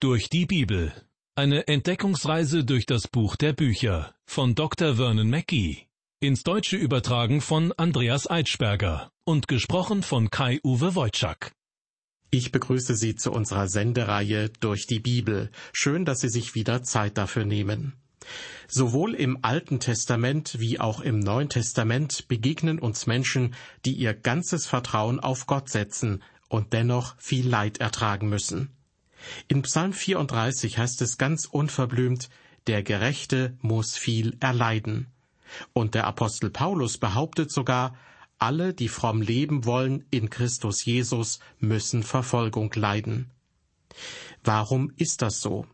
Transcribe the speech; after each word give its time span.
Durch 0.00 0.28
die 0.28 0.46
Bibel. 0.46 0.92
Eine 1.34 1.66
Entdeckungsreise 1.66 2.64
durch 2.64 2.86
das 2.86 3.08
Buch 3.08 3.34
der 3.34 3.52
Bücher 3.52 4.14
von 4.26 4.54
Dr. 4.54 4.94
Vernon 4.94 5.28
Mackey. 5.28 5.88
Ins 6.20 6.44
Deutsche 6.44 6.76
übertragen 6.76 7.40
von 7.40 7.72
Andreas 7.72 8.30
Eitschberger 8.30 9.10
und 9.24 9.48
gesprochen 9.48 10.04
von 10.04 10.30
Kai-Uwe 10.30 10.94
Wojczak. 10.94 11.50
Ich 12.30 12.52
begrüße 12.52 12.94
Sie 12.94 13.16
zu 13.16 13.32
unserer 13.32 13.66
Sendereihe 13.66 14.50
Durch 14.60 14.86
die 14.86 15.00
Bibel. 15.00 15.50
Schön, 15.72 16.04
dass 16.04 16.20
Sie 16.20 16.28
sich 16.28 16.54
wieder 16.54 16.84
Zeit 16.84 17.18
dafür 17.18 17.44
nehmen. 17.44 17.94
Sowohl 18.68 19.14
im 19.14 19.40
Alten 19.42 19.80
Testament 19.80 20.60
wie 20.60 20.78
auch 20.78 21.00
im 21.00 21.18
Neuen 21.18 21.48
Testament 21.48 22.28
begegnen 22.28 22.78
uns 22.78 23.08
Menschen, 23.08 23.52
die 23.84 23.94
ihr 23.94 24.14
ganzes 24.14 24.64
Vertrauen 24.64 25.18
auf 25.18 25.48
Gott 25.48 25.68
setzen 25.68 26.22
und 26.48 26.72
dennoch 26.72 27.16
viel 27.18 27.48
Leid 27.48 27.78
ertragen 27.78 28.28
müssen. 28.28 28.77
In 29.48 29.62
Psalm 29.62 29.92
34 29.92 30.78
heißt 30.78 31.02
es 31.02 31.18
ganz 31.18 31.46
unverblümt, 31.46 32.28
der 32.66 32.82
Gerechte 32.82 33.56
muss 33.60 33.96
viel 33.96 34.36
erleiden. 34.40 35.06
Und 35.72 35.94
der 35.94 36.06
Apostel 36.06 36.50
Paulus 36.50 36.98
behauptet 36.98 37.50
sogar, 37.50 37.96
alle, 38.38 38.72
die 38.74 38.88
fromm 38.88 39.20
leben 39.20 39.64
wollen 39.64 40.04
in 40.10 40.30
Christus 40.30 40.84
Jesus, 40.84 41.40
müssen 41.58 42.02
Verfolgung 42.02 42.72
leiden. 42.74 43.30
Warum 44.44 44.92
ist 44.96 45.22
das 45.22 45.40
so? 45.40 45.66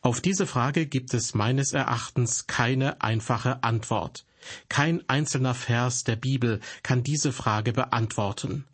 Auf 0.00 0.20
diese 0.20 0.46
Frage 0.46 0.86
gibt 0.86 1.14
es 1.14 1.34
meines 1.34 1.72
Erachtens 1.72 2.46
keine 2.46 3.00
einfache 3.00 3.62
Antwort. 3.62 4.26
Kein 4.68 5.08
einzelner 5.08 5.54
Vers 5.54 6.04
der 6.04 6.16
Bibel 6.16 6.60
kann 6.82 7.04
diese 7.04 7.32
Frage 7.32 7.72
beantworten. 7.72 8.66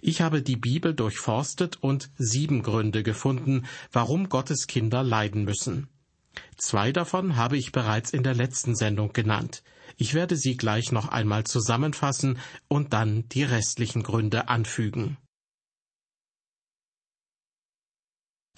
Ich 0.00 0.20
habe 0.20 0.42
die 0.42 0.56
Bibel 0.56 0.94
durchforstet 0.94 1.76
und 1.82 2.10
sieben 2.16 2.62
Gründe 2.62 3.02
gefunden, 3.02 3.66
warum 3.92 4.28
Gottes 4.28 4.66
Kinder 4.66 5.02
leiden 5.02 5.44
müssen. 5.44 5.88
Zwei 6.56 6.92
davon 6.92 7.36
habe 7.36 7.56
ich 7.56 7.72
bereits 7.72 8.10
in 8.10 8.22
der 8.22 8.34
letzten 8.34 8.74
Sendung 8.74 9.12
genannt. 9.12 9.62
Ich 9.96 10.14
werde 10.14 10.36
sie 10.36 10.56
gleich 10.56 10.92
noch 10.92 11.08
einmal 11.08 11.44
zusammenfassen 11.44 12.38
und 12.68 12.92
dann 12.92 13.28
die 13.30 13.42
restlichen 13.42 14.02
Gründe 14.02 14.48
anfügen. 14.48 15.16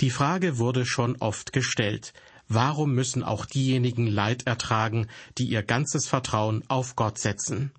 Die 0.01 0.11
Frage 0.11 0.59
wurde 0.59 0.87
schon 0.87 1.17
oft 1.17 1.53
gestellt. 1.53 2.15
Warum 2.49 2.95
müssen 2.95 3.23
auch 3.23 3.45
diejenigen 3.45 4.07
Leid 4.07 4.47
ertragen, 4.47 5.07
die 5.39 5.45
ihr 5.45 5.63
ganzes 5.63 6.09
Vertrauen 6.09 6.65
auf 6.69 6.97
Gott 6.97 7.19
setzen? 7.19 7.71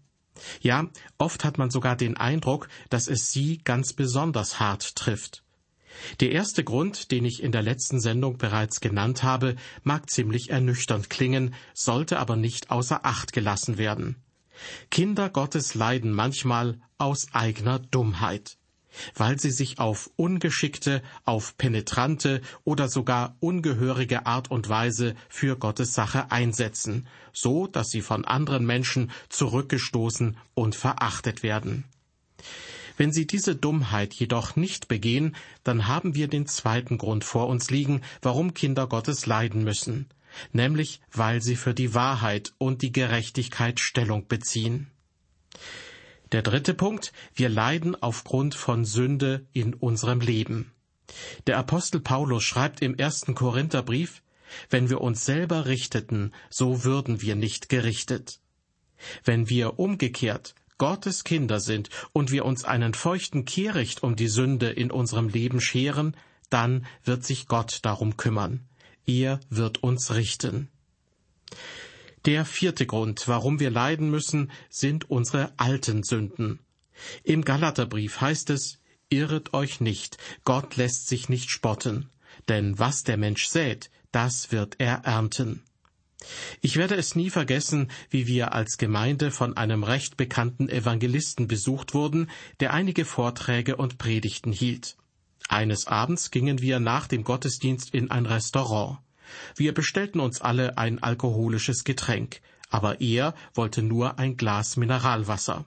Ja, 0.61 0.87
oft 1.17 1.43
hat 1.43 1.57
man 1.57 1.69
sogar 1.69 1.95
den 1.95 2.17
Eindruck, 2.17 2.67
dass 2.89 3.07
es 3.07 3.31
sie 3.31 3.59
ganz 3.63 3.93
besonders 3.93 4.59
hart 4.59 4.95
trifft. 4.95 5.43
Der 6.19 6.31
erste 6.31 6.63
Grund, 6.63 7.11
den 7.11 7.25
ich 7.25 7.43
in 7.43 7.51
der 7.51 7.61
letzten 7.61 7.99
Sendung 7.99 8.37
bereits 8.37 8.79
genannt 8.79 9.23
habe, 9.23 9.55
mag 9.83 10.09
ziemlich 10.09 10.49
ernüchternd 10.49 11.09
klingen, 11.09 11.53
sollte 11.73 12.19
aber 12.19 12.35
nicht 12.35 12.71
außer 12.71 13.05
Acht 13.05 13.33
gelassen 13.33 13.77
werden. 13.77 14.15
Kinder 14.89 15.29
Gottes 15.29 15.73
leiden 15.73 16.11
manchmal 16.11 16.79
aus 16.97 17.27
eigener 17.33 17.79
Dummheit 17.79 18.57
weil 19.15 19.39
sie 19.39 19.51
sich 19.51 19.79
auf 19.79 20.09
ungeschickte, 20.15 21.01
auf 21.25 21.57
penetrante 21.57 22.41
oder 22.63 22.89
sogar 22.89 23.35
ungehörige 23.39 24.25
Art 24.25 24.51
und 24.51 24.69
Weise 24.69 25.15
für 25.29 25.57
Gottes 25.57 25.93
Sache 25.93 26.31
einsetzen, 26.31 27.07
so 27.33 27.67
dass 27.67 27.89
sie 27.89 28.01
von 28.01 28.25
anderen 28.25 28.65
Menschen 28.65 29.11
zurückgestoßen 29.29 30.37
und 30.53 30.75
verachtet 30.75 31.43
werden. 31.43 31.85
Wenn 32.97 33.11
sie 33.11 33.25
diese 33.25 33.55
Dummheit 33.55 34.13
jedoch 34.13 34.55
nicht 34.55 34.87
begehen, 34.87 35.35
dann 35.63 35.87
haben 35.87 36.13
wir 36.13 36.27
den 36.27 36.45
zweiten 36.45 36.97
Grund 36.97 37.23
vor 37.23 37.47
uns 37.47 37.71
liegen, 37.71 38.01
warum 38.21 38.53
Kinder 38.53 38.85
Gottes 38.87 39.25
leiden 39.25 39.63
müssen, 39.63 40.07
nämlich 40.51 41.01
weil 41.11 41.41
sie 41.41 41.55
für 41.55 41.73
die 41.73 41.93
Wahrheit 41.93 42.53
und 42.57 42.81
die 42.81 42.91
Gerechtigkeit 42.91 43.79
Stellung 43.79 44.27
beziehen. 44.27 44.87
Der 46.31 46.41
dritte 46.41 46.73
Punkt, 46.73 47.11
wir 47.35 47.49
leiden 47.49 48.01
aufgrund 48.01 48.55
von 48.55 48.85
Sünde 48.85 49.45
in 49.51 49.73
unserem 49.73 50.21
Leben. 50.21 50.71
Der 51.47 51.57
Apostel 51.57 51.99
Paulus 51.99 52.43
schreibt 52.43 52.81
im 52.81 52.95
ersten 52.95 53.35
Korintherbrief, 53.35 54.21
wenn 54.69 54.89
wir 54.89 55.01
uns 55.01 55.25
selber 55.25 55.65
richteten, 55.65 56.33
so 56.49 56.83
würden 56.83 57.21
wir 57.21 57.35
nicht 57.35 57.67
gerichtet. 57.67 58.39
Wenn 59.23 59.49
wir 59.49 59.79
umgekehrt 59.79 60.55
Gottes 60.77 61.23
Kinder 61.23 61.59
sind 61.59 61.89
und 62.11 62.31
wir 62.31 62.45
uns 62.45 62.63
einen 62.63 62.93
feuchten 62.93 63.45
Kehricht 63.45 64.01
um 64.01 64.15
die 64.15 64.27
Sünde 64.27 64.69
in 64.69 64.89
unserem 64.89 65.27
Leben 65.27 65.61
scheren, 65.61 66.15
dann 66.49 66.85
wird 67.03 67.23
sich 67.25 67.47
Gott 67.47 67.79
darum 67.83 68.17
kümmern. 68.17 68.67
Er 69.05 69.39
wird 69.49 69.83
uns 69.83 70.13
richten. 70.13 70.69
Der 72.25 72.45
vierte 72.45 72.85
Grund, 72.85 73.27
warum 73.27 73.59
wir 73.59 73.71
leiden 73.71 74.11
müssen, 74.11 74.51
sind 74.69 75.09
unsere 75.09 75.51
alten 75.57 76.03
Sünden. 76.03 76.59
Im 77.23 77.43
Galaterbrief 77.43 78.21
heißt 78.21 78.49
es, 78.51 78.79
Irret 79.09 79.53
euch 79.53 79.81
nicht, 79.81 80.17
Gott 80.45 80.77
lässt 80.77 81.07
sich 81.07 81.27
nicht 81.27 81.51
spotten, 81.51 82.09
denn 82.47 82.79
was 82.79 83.03
der 83.03 83.17
Mensch 83.17 83.47
sät, 83.47 83.91
das 84.13 84.53
wird 84.53 84.75
er 84.77 85.01
ernten. 85.03 85.63
Ich 86.61 86.77
werde 86.77 86.95
es 86.95 87.15
nie 87.15 87.29
vergessen, 87.29 87.91
wie 88.09 88.27
wir 88.27 88.53
als 88.53 88.77
Gemeinde 88.77 89.31
von 89.31 89.57
einem 89.57 89.83
recht 89.83 90.15
bekannten 90.15 90.69
Evangelisten 90.69 91.47
besucht 91.47 91.93
wurden, 91.93 92.29
der 92.59 92.73
einige 92.73 93.03
Vorträge 93.03 93.75
und 93.75 93.97
Predigten 93.97 94.53
hielt. 94.53 94.95
Eines 95.49 95.87
Abends 95.87 96.31
gingen 96.31 96.61
wir 96.61 96.79
nach 96.79 97.07
dem 97.07 97.23
Gottesdienst 97.23 97.93
in 97.93 98.11
ein 98.11 98.25
Restaurant. 98.25 98.99
Wir 99.55 99.73
bestellten 99.73 100.19
uns 100.19 100.41
alle 100.41 100.77
ein 100.77 101.01
alkoholisches 101.01 101.83
Getränk, 101.83 102.41
aber 102.69 103.01
er 103.01 103.33
wollte 103.53 103.81
nur 103.81 104.19
ein 104.19 104.37
Glas 104.37 104.77
Mineralwasser. 104.77 105.65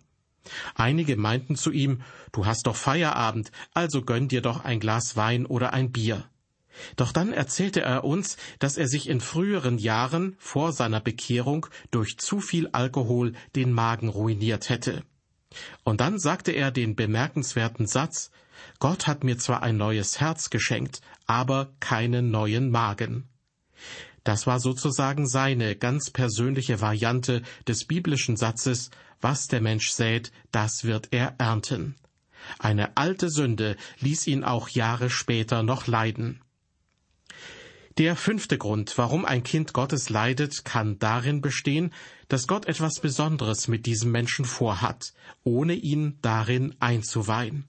Einige 0.75 1.17
meinten 1.17 1.57
zu 1.57 1.71
ihm, 1.71 2.03
du 2.33 2.47
hast 2.47 2.67
doch 2.67 2.77
Feierabend, 2.77 3.51
also 3.73 4.03
gönn 4.03 4.29
dir 4.29 4.43
doch 4.43 4.65
ein 4.65 4.81
Glas 4.81 5.17
Wein 5.17 5.47
oder 5.47 5.73
ein 5.73 5.91
Bier. 5.91 6.25
Doch 6.97 7.13
dann 7.13 7.33
erzählte 7.33 7.83
er 7.83 8.05
uns, 8.05 8.37
dass 8.59 8.77
er 8.77 8.89
sich 8.89 9.09
in 9.09 9.21
früheren 9.21 9.79
Jahren 9.79 10.37
vor 10.39 10.73
seiner 10.73 11.01
Bekehrung 11.01 11.67
durch 11.91 12.19
zu 12.19 12.41
viel 12.41 12.69
Alkohol 12.73 13.33
den 13.55 13.73
Magen 13.73 14.09
ruiniert 14.09 14.69
hätte. 14.69 15.03
Und 15.85 16.01
dann 16.01 16.19
sagte 16.19 16.53
er 16.53 16.71
den 16.73 16.97
bemerkenswerten 16.97 17.87
Satz 17.87 18.31
Gott 18.79 19.07
hat 19.07 19.25
mir 19.25 19.39
zwar 19.39 19.63
ein 19.63 19.77
neues 19.77 20.21
Herz 20.21 20.51
geschenkt, 20.51 21.01
aber 21.27 21.73
keinen 21.81 22.31
neuen 22.31 22.71
Magen. 22.71 23.29
Das 24.25 24.47
war 24.47 24.59
sozusagen 24.59 25.27
seine 25.27 25.77
ganz 25.77 26.11
persönliche 26.11 26.81
Variante 26.81 27.43
des 27.69 27.85
biblischen 27.85 28.37
Satzes 28.37 28.91
Was 29.21 29.49
der 29.49 29.61
Mensch 29.61 29.91
sät, 29.91 30.33
das 30.51 30.85
wird 30.85 31.09
er 31.13 31.35
ernten. 31.39 31.95
Eine 32.59 32.97
alte 32.97 33.31
Sünde 33.31 33.77
ließ 34.01 34.27
ihn 34.27 34.45
auch 34.45 34.69
Jahre 34.69 35.11
später 35.11 35.63
noch 35.63 35.87
leiden. 35.87 36.41
Der 37.97 38.17
fünfte 38.17 38.59
Grund, 38.59 38.99
warum 38.99 39.25
ein 39.25 39.45
Kind 39.45 39.73
Gottes 39.73 40.11
leidet, 40.11 40.65
kann 40.65 40.99
darin 40.99 41.41
bestehen, 41.41 41.93
dass 42.27 42.49
Gott 42.49 42.67
etwas 42.67 42.99
Besonderes 42.99 43.69
mit 43.69 43.87
diesem 43.87 44.11
Menschen 44.11 44.45
vorhat, 44.45 45.13
ohne 45.45 45.75
ihn 45.75 46.19
darin 46.21 46.75
einzuweihen. 46.81 47.69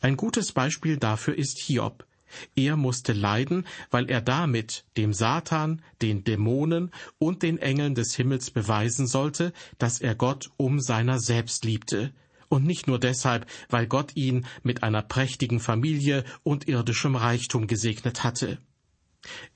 Ein 0.00 0.16
gutes 0.16 0.52
Beispiel 0.52 0.96
dafür 0.96 1.36
ist 1.36 1.58
Hiob. 1.58 2.06
Er 2.54 2.76
musste 2.76 3.12
leiden, 3.12 3.66
weil 3.90 4.10
er 4.10 4.20
damit 4.20 4.84
dem 4.96 5.12
Satan, 5.12 5.82
den 6.02 6.24
Dämonen 6.24 6.90
und 7.18 7.42
den 7.42 7.58
Engeln 7.58 7.94
des 7.94 8.14
Himmels 8.14 8.50
beweisen 8.50 9.06
sollte, 9.06 9.52
dass 9.78 10.00
er 10.00 10.14
Gott 10.14 10.50
um 10.56 10.80
seiner 10.80 11.18
selbst 11.18 11.64
liebte, 11.64 12.12
und 12.48 12.66
nicht 12.66 12.88
nur 12.88 12.98
deshalb, 12.98 13.46
weil 13.68 13.86
Gott 13.86 14.16
ihn 14.16 14.44
mit 14.62 14.82
einer 14.82 15.02
prächtigen 15.02 15.60
Familie 15.60 16.24
und 16.42 16.68
irdischem 16.68 17.14
Reichtum 17.14 17.68
gesegnet 17.68 18.24
hatte. 18.24 18.58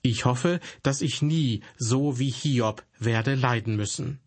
Ich 0.00 0.24
hoffe, 0.24 0.60
dass 0.82 1.00
ich 1.00 1.20
nie 1.20 1.62
so 1.76 2.18
wie 2.18 2.30
Hiob 2.30 2.84
werde 2.98 3.34
leiden 3.34 3.76
müssen. 3.76 4.20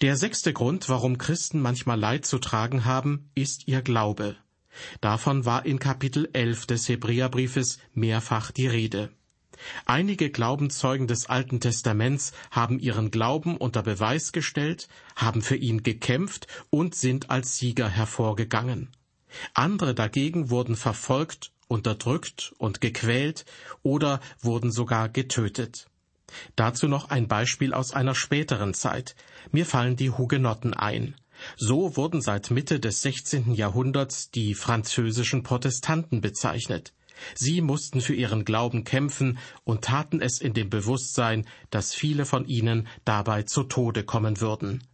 Der 0.00 0.16
sechste 0.16 0.52
Grund, 0.52 0.88
warum 0.88 1.18
Christen 1.18 1.60
manchmal 1.60 1.98
Leid 1.98 2.26
zu 2.26 2.38
tragen 2.38 2.84
haben, 2.84 3.30
ist 3.34 3.66
ihr 3.68 3.82
Glaube. 3.82 4.36
Davon 5.00 5.44
war 5.44 5.66
in 5.66 5.78
Kapitel 5.78 6.28
11 6.32 6.66
des 6.66 6.88
Hebräerbriefes 6.88 7.78
mehrfach 7.94 8.50
die 8.50 8.66
Rede. 8.66 9.10
Einige 9.86 10.30
Glaubenzeugen 10.30 11.06
des 11.06 11.26
Alten 11.26 11.60
Testaments 11.60 12.32
haben 12.50 12.78
ihren 12.78 13.10
Glauben 13.10 13.56
unter 13.56 13.82
Beweis 13.82 14.32
gestellt, 14.32 14.88
haben 15.14 15.42
für 15.42 15.56
ihn 15.56 15.82
gekämpft 15.82 16.46
und 16.70 16.94
sind 16.94 17.30
als 17.30 17.58
Sieger 17.58 17.88
hervorgegangen. 17.88 18.88
Andere 19.54 19.94
dagegen 19.94 20.50
wurden 20.50 20.76
verfolgt, 20.76 21.52
unterdrückt 21.68 22.54
und 22.58 22.80
gequält 22.80 23.44
oder 23.82 24.20
wurden 24.40 24.70
sogar 24.70 25.08
getötet. 25.08 25.88
Dazu 26.56 26.88
noch 26.88 27.10
ein 27.10 27.28
Beispiel 27.28 27.74
aus 27.74 27.92
einer 27.92 28.14
späteren 28.14 28.74
Zeit. 28.74 29.16
Mir 29.50 29.66
fallen 29.66 29.96
die 29.96 30.10
Hugenotten 30.10 30.74
ein. 30.74 31.14
So 31.56 31.96
wurden 31.96 32.20
seit 32.20 32.50
Mitte 32.50 32.80
des 32.80 33.02
16. 33.02 33.54
Jahrhunderts 33.54 34.30
die 34.30 34.54
französischen 34.54 35.42
Protestanten 35.42 36.20
bezeichnet. 36.20 36.92
Sie 37.34 37.60
mussten 37.60 38.00
für 38.00 38.14
ihren 38.14 38.44
Glauben 38.44 38.84
kämpfen 38.84 39.38
und 39.64 39.84
taten 39.84 40.20
es 40.20 40.40
in 40.40 40.54
dem 40.54 40.70
Bewusstsein, 40.70 41.46
dass 41.70 41.94
viele 41.94 42.24
von 42.24 42.46
ihnen 42.46 42.88
dabei 43.04 43.42
zu 43.42 43.64
Tode 43.64 44.04
kommen 44.04 44.40
würden. 44.40 44.84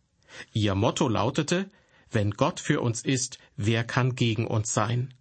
Ihr 0.52 0.74
Motto 0.74 1.08
lautete 1.08 1.70
Wenn 2.10 2.32
Gott 2.32 2.60
für 2.60 2.80
uns 2.80 3.02
ist, 3.02 3.38
wer 3.56 3.84
kann 3.84 4.14
gegen 4.14 4.46
uns 4.46 4.72
sein? 4.72 5.14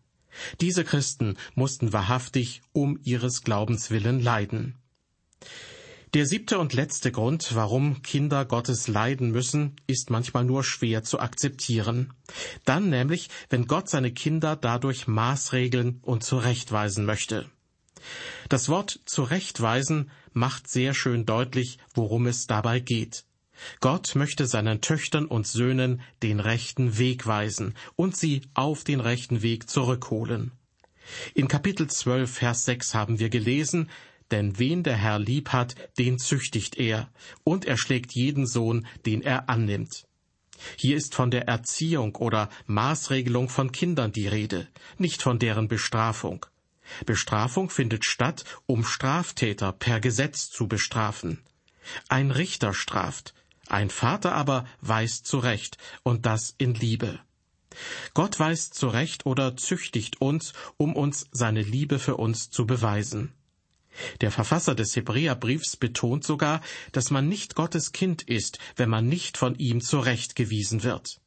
Diese 0.61 0.83
Christen 0.83 1.37
mussten 1.55 1.93
wahrhaftig 1.93 2.61
um 2.71 2.99
ihres 3.03 3.43
Glaubens 3.43 3.89
willen 3.89 4.21
leiden. 4.21 4.75
Der 6.13 6.25
siebte 6.25 6.57
und 6.57 6.73
letzte 6.73 7.11
Grund, 7.11 7.53
warum 7.53 8.01
Kinder 8.01 8.45
Gottes 8.45 8.87
leiden 8.87 9.31
müssen, 9.31 9.75
ist 9.87 10.09
manchmal 10.09 10.45
nur 10.45 10.63
schwer 10.63 11.03
zu 11.03 11.19
akzeptieren. 11.19 12.13
Dann 12.63 12.89
nämlich, 12.89 13.29
wenn 13.49 13.67
Gott 13.67 13.89
seine 13.89 14.11
Kinder 14.11 14.55
dadurch 14.55 15.07
maßregeln 15.07 15.99
und 16.01 16.23
zurechtweisen 16.23 17.05
möchte. 17.05 17.49
Das 18.47 18.69
Wort 18.69 19.01
zurechtweisen 19.05 20.09
macht 20.31 20.69
sehr 20.69 20.93
schön 20.93 21.25
deutlich, 21.25 21.77
worum 21.93 22.27
es 22.27 22.47
dabei 22.47 22.79
geht. 22.79 23.25
Gott 23.81 24.15
möchte 24.15 24.45
seinen 24.45 24.81
Töchtern 24.81 25.25
und 25.25 25.47
Söhnen 25.47 26.01
den 26.23 26.39
rechten 26.39 26.97
Weg 26.97 27.27
weisen 27.27 27.73
und 27.95 28.15
sie 28.15 28.43
auf 28.53 28.83
den 28.83 29.01
rechten 29.01 29.41
Weg 29.41 29.69
zurückholen. 29.69 30.51
In 31.33 31.47
Kapitel 31.47 31.87
12, 31.87 32.29
Vers 32.31 32.65
6 32.65 32.93
haben 32.93 33.19
wir 33.19 33.29
gelesen, 33.29 33.89
denn 34.31 34.59
wen 34.59 34.83
der 34.83 34.95
Herr 34.95 35.19
lieb 35.19 35.49
hat, 35.49 35.75
den 35.97 36.19
züchtigt 36.19 36.77
er, 36.77 37.09
und 37.43 37.65
er 37.65 37.77
schlägt 37.77 38.13
jeden 38.13 38.47
Sohn, 38.47 38.87
den 39.05 39.21
er 39.21 39.49
annimmt. 39.49 40.05
Hier 40.75 40.97
ist 40.97 41.13
von 41.13 41.31
der 41.31 41.47
Erziehung 41.47 42.15
oder 42.15 42.49
Maßregelung 42.65 43.49
von 43.49 43.71
Kindern 43.71 44.11
die 44.11 44.27
Rede, 44.27 44.67
nicht 44.97 45.21
von 45.21 45.39
deren 45.39 45.67
Bestrafung. 45.67 46.45
Bestrafung 47.05 47.69
findet 47.69 48.05
statt, 48.05 48.43
um 48.65 48.83
Straftäter 48.83 49.71
per 49.71 49.99
Gesetz 49.99 50.49
zu 50.49 50.67
bestrafen. 50.67 51.43
Ein 52.09 52.31
Richter 52.31 52.73
straft, 52.73 53.33
ein 53.67 53.89
Vater 53.89 54.33
aber 54.33 54.65
weist 54.81 55.27
zurecht, 55.27 55.77
und 56.03 56.25
das 56.25 56.55
in 56.57 56.73
Liebe. 56.73 57.19
Gott 58.13 58.39
weist 58.39 58.73
zurecht 58.73 59.25
oder 59.25 59.55
züchtigt 59.55 60.21
uns, 60.21 60.53
um 60.77 60.95
uns 60.95 61.27
seine 61.31 61.61
Liebe 61.61 61.99
für 61.99 62.17
uns 62.17 62.49
zu 62.49 62.65
beweisen. 62.65 63.33
Der 64.21 64.31
Verfasser 64.31 64.75
des 64.75 64.95
Hebräerbriefs 64.95 65.77
betont 65.77 66.23
sogar, 66.23 66.61
dass 66.91 67.11
man 67.11 67.27
nicht 67.27 67.55
Gottes 67.55 67.91
Kind 67.91 68.21
ist, 68.23 68.59
wenn 68.75 68.89
man 68.89 69.07
nicht 69.07 69.37
von 69.37 69.55
ihm 69.55 69.81
zurechtgewiesen 69.81 70.83
wird. 70.83 71.19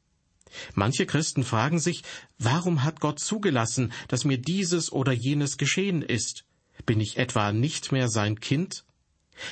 Manche 0.73 1.05
Christen 1.05 1.43
fragen 1.43 1.79
sich, 1.79 2.03
warum 2.37 2.83
hat 2.83 2.99
Gott 2.99 3.19
zugelassen, 3.19 3.93
dass 4.07 4.25
mir 4.25 4.37
dieses 4.37 4.91
oder 4.91 5.11
jenes 5.11 5.57
geschehen 5.57 6.01
ist? 6.01 6.45
Bin 6.85 6.99
ich 6.99 7.17
etwa 7.17 7.53
nicht 7.53 7.91
mehr 7.91 8.09
sein 8.09 8.39
Kind? 8.39 8.85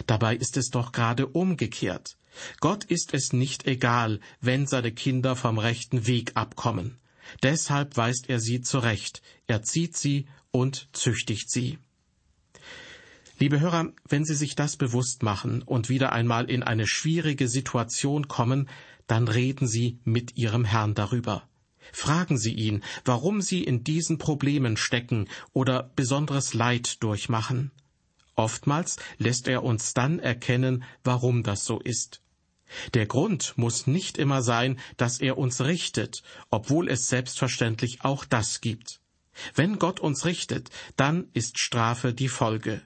Dabei 0.07 0.35
ist 0.35 0.57
es 0.57 0.69
doch 0.69 0.91
gerade 0.91 1.27
umgekehrt. 1.27 2.17
Gott 2.59 2.83
ist 2.83 3.13
es 3.13 3.33
nicht 3.33 3.65
egal, 3.65 4.19
wenn 4.39 4.67
seine 4.67 4.91
Kinder 4.91 5.35
vom 5.35 5.57
rechten 5.57 6.05
Weg 6.05 6.31
abkommen. 6.35 6.99
Deshalb 7.43 7.97
weist 7.97 8.29
er 8.29 8.39
sie 8.39 8.61
zurecht, 8.61 9.21
erzieht 9.47 9.95
sie 9.97 10.27
und 10.51 10.89
züchtigt 10.93 11.49
sie. 11.49 11.77
Liebe 13.41 13.61
Hörer, 13.61 13.93
wenn 14.05 14.25
Sie 14.25 14.35
sich 14.35 14.55
das 14.55 14.75
bewusst 14.75 15.23
machen 15.23 15.61
und 15.61 15.87
wieder 15.87 16.11
einmal 16.11 16.49
in 16.51 16.61
eine 16.61 16.85
schwierige 16.87 17.47
Situation 17.47 18.27
kommen, 18.27 18.67
dann 19.07 19.29
reden 19.29 19.65
Sie 19.65 19.97
mit 20.03 20.35
Ihrem 20.35 20.65
Herrn 20.65 20.93
darüber. 20.93 21.47
Fragen 21.93 22.37
Sie 22.37 22.53
ihn, 22.53 22.83
warum 23.05 23.41
Sie 23.41 23.63
in 23.63 23.85
diesen 23.85 24.17
Problemen 24.17 24.75
stecken 24.75 25.29
oder 25.53 25.89
besonderes 25.95 26.53
Leid 26.53 27.01
durchmachen. 27.01 27.71
Oftmals 28.35 28.97
lässt 29.17 29.47
er 29.47 29.63
uns 29.63 29.93
dann 29.93 30.19
erkennen, 30.19 30.83
warum 31.05 31.41
das 31.41 31.63
so 31.63 31.79
ist. 31.79 32.21
Der 32.93 33.05
Grund 33.05 33.53
muss 33.55 33.87
nicht 33.87 34.17
immer 34.17 34.41
sein, 34.41 34.77
dass 34.97 35.21
er 35.21 35.37
uns 35.37 35.61
richtet, 35.61 36.23
obwohl 36.49 36.89
es 36.89 37.07
selbstverständlich 37.07 38.03
auch 38.03 38.25
das 38.25 38.59
gibt. 38.59 38.99
Wenn 39.55 39.79
Gott 39.79 40.01
uns 40.01 40.25
richtet, 40.25 40.69
dann 40.97 41.29
ist 41.33 41.57
Strafe 41.57 42.13
die 42.13 42.27
Folge. 42.27 42.81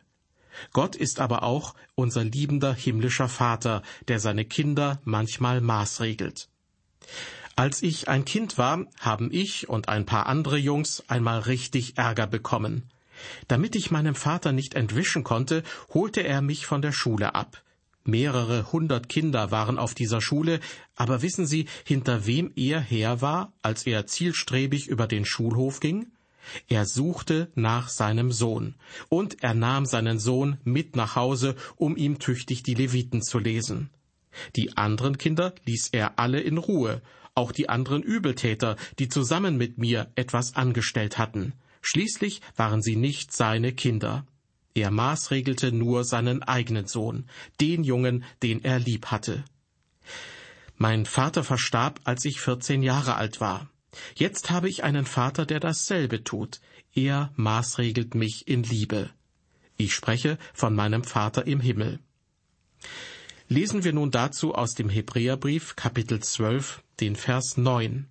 Gott 0.71 0.95
ist 0.95 1.19
aber 1.19 1.43
auch 1.43 1.75
unser 1.95 2.23
liebender 2.23 2.73
himmlischer 2.73 3.29
Vater, 3.29 3.81
der 4.07 4.19
seine 4.19 4.45
Kinder 4.45 5.01
manchmal 5.03 5.61
maßregelt. 5.61 6.49
Als 7.55 7.83
ich 7.83 8.07
ein 8.07 8.25
Kind 8.25 8.57
war, 8.57 8.85
haben 8.99 9.29
ich 9.31 9.69
und 9.69 9.87
ein 9.87 10.05
paar 10.05 10.25
andere 10.25 10.57
Jungs 10.57 11.03
einmal 11.07 11.39
richtig 11.41 11.97
Ärger 11.97 12.25
bekommen. 12.25 12.89
Damit 13.47 13.75
ich 13.75 13.91
meinem 13.91 14.15
Vater 14.15 14.51
nicht 14.51 14.73
entwischen 14.73 15.23
konnte, 15.23 15.63
holte 15.93 16.21
er 16.21 16.41
mich 16.41 16.65
von 16.65 16.81
der 16.81 16.91
Schule 16.91 17.35
ab. 17.35 17.61
Mehrere 18.05 18.71
hundert 18.71 19.07
Kinder 19.07 19.51
waren 19.51 19.77
auf 19.77 19.93
dieser 19.93 20.19
Schule, 20.19 20.59
aber 20.95 21.21
wissen 21.21 21.45
Sie, 21.45 21.67
hinter 21.85 22.25
wem 22.25 22.51
er 22.55 22.81
her 22.81 23.21
war, 23.21 23.53
als 23.61 23.85
er 23.85 24.07
zielstrebig 24.07 24.87
über 24.87 25.07
den 25.07 25.23
Schulhof 25.23 25.79
ging? 25.79 26.11
Er 26.67 26.85
suchte 26.85 27.51
nach 27.55 27.89
seinem 27.89 28.31
Sohn, 28.31 28.75
und 29.09 29.43
er 29.43 29.53
nahm 29.53 29.85
seinen 29.85 30.19
Sohn 30.19 30.57
mit 30.63 30.95
nach 30.95 31.15
Hause, 31.15 31.55
um 31.75 31.95
ihm 31.95 32.19
tüchtig 32.19 32.63
die 32.63 32.73
Leviten 32.73 33.21
zu 33.21 33.39
lesen. 33.39 33.89
Die 34.55 34.77
anderen 34.77 35.17
Kinder 35.17 35.53
ließ 35.65 35.89
er 35.91 36.19
alle 36.19 36.41
in 36.41 36.57
Ruhe, 36.57 37.01
auch 37.35 37.51
die 37.51 37.69
anderen 37.69 38.03
Übeltäter, 38.03 38.75
die 38.99 39.09
zusammen 39.09 39.57
mit 39.57 39.77
mir 39.77 40.11
etwas 40.15 40.55
angestellt 40.55 41.17
hatten. 41.17 41.53
Schließlich 41.81 42.41
waren 42.55 42.81
sie 42.81 42.95
nicht 42.95 43.33
seine 43.33 43.73
Kinder. 43.73 44.25
Er 44.75 44.89
maßregelte 44.89 45.71
nur 45.71 46.03
seinen 46.03 46.41
eigenen 46.43 46.87
Sohn, 46.87 47.25
den 47.61 47.83
Jungen, 47.83 48.23
den 48.41 48.63
er 48.63 48.79
lieb 48.79 49.07
hatte. 49.07 49.43
Mein 50.77 51.05
Vater 51.05 51.43
verstarb, 51.43 51.99
als 52.03 52.25
ich 52.25 52.39
vierzehn 52.39 52.81
Jahre 52.81 53.15
alt 53.15 53.39
war. 53.39 53.69
Jetzt 54.15 54.49
habe 54.49 54.69
ich 54.69 54.83
einen 54.83 55.05
Vater, 55.05 55.45
der 55.45 55.59
dasselbe 55.59 56.23
tut. 56.23 56.61
Er 56.93 57.31
maßregelt 57.35 58.15
mich 58.15 58.47
in 58.47 58.63
Liebe. 58.63 59.09
Ich 59.77 59.93
spreche 59.93 60.37
von 60.53 60.75
meinem 60.75 61.03
Vater 61.03 61.47
im 61.47 61.59
Himmel. 61.59 61.99
Lesen 63.47 63.83
wir 63.83 63.93
nun 63.93 64.11
dazu 64.11 64.55
aus 64.55 64.73
dem 64.73 64.89
Hebräerbrief 64.89 65.75
Kapitel 65.75 66.19
12 66.21 66.81
den 66.99 67.15
Vers 67.15 67.57
9. 67.57 68.07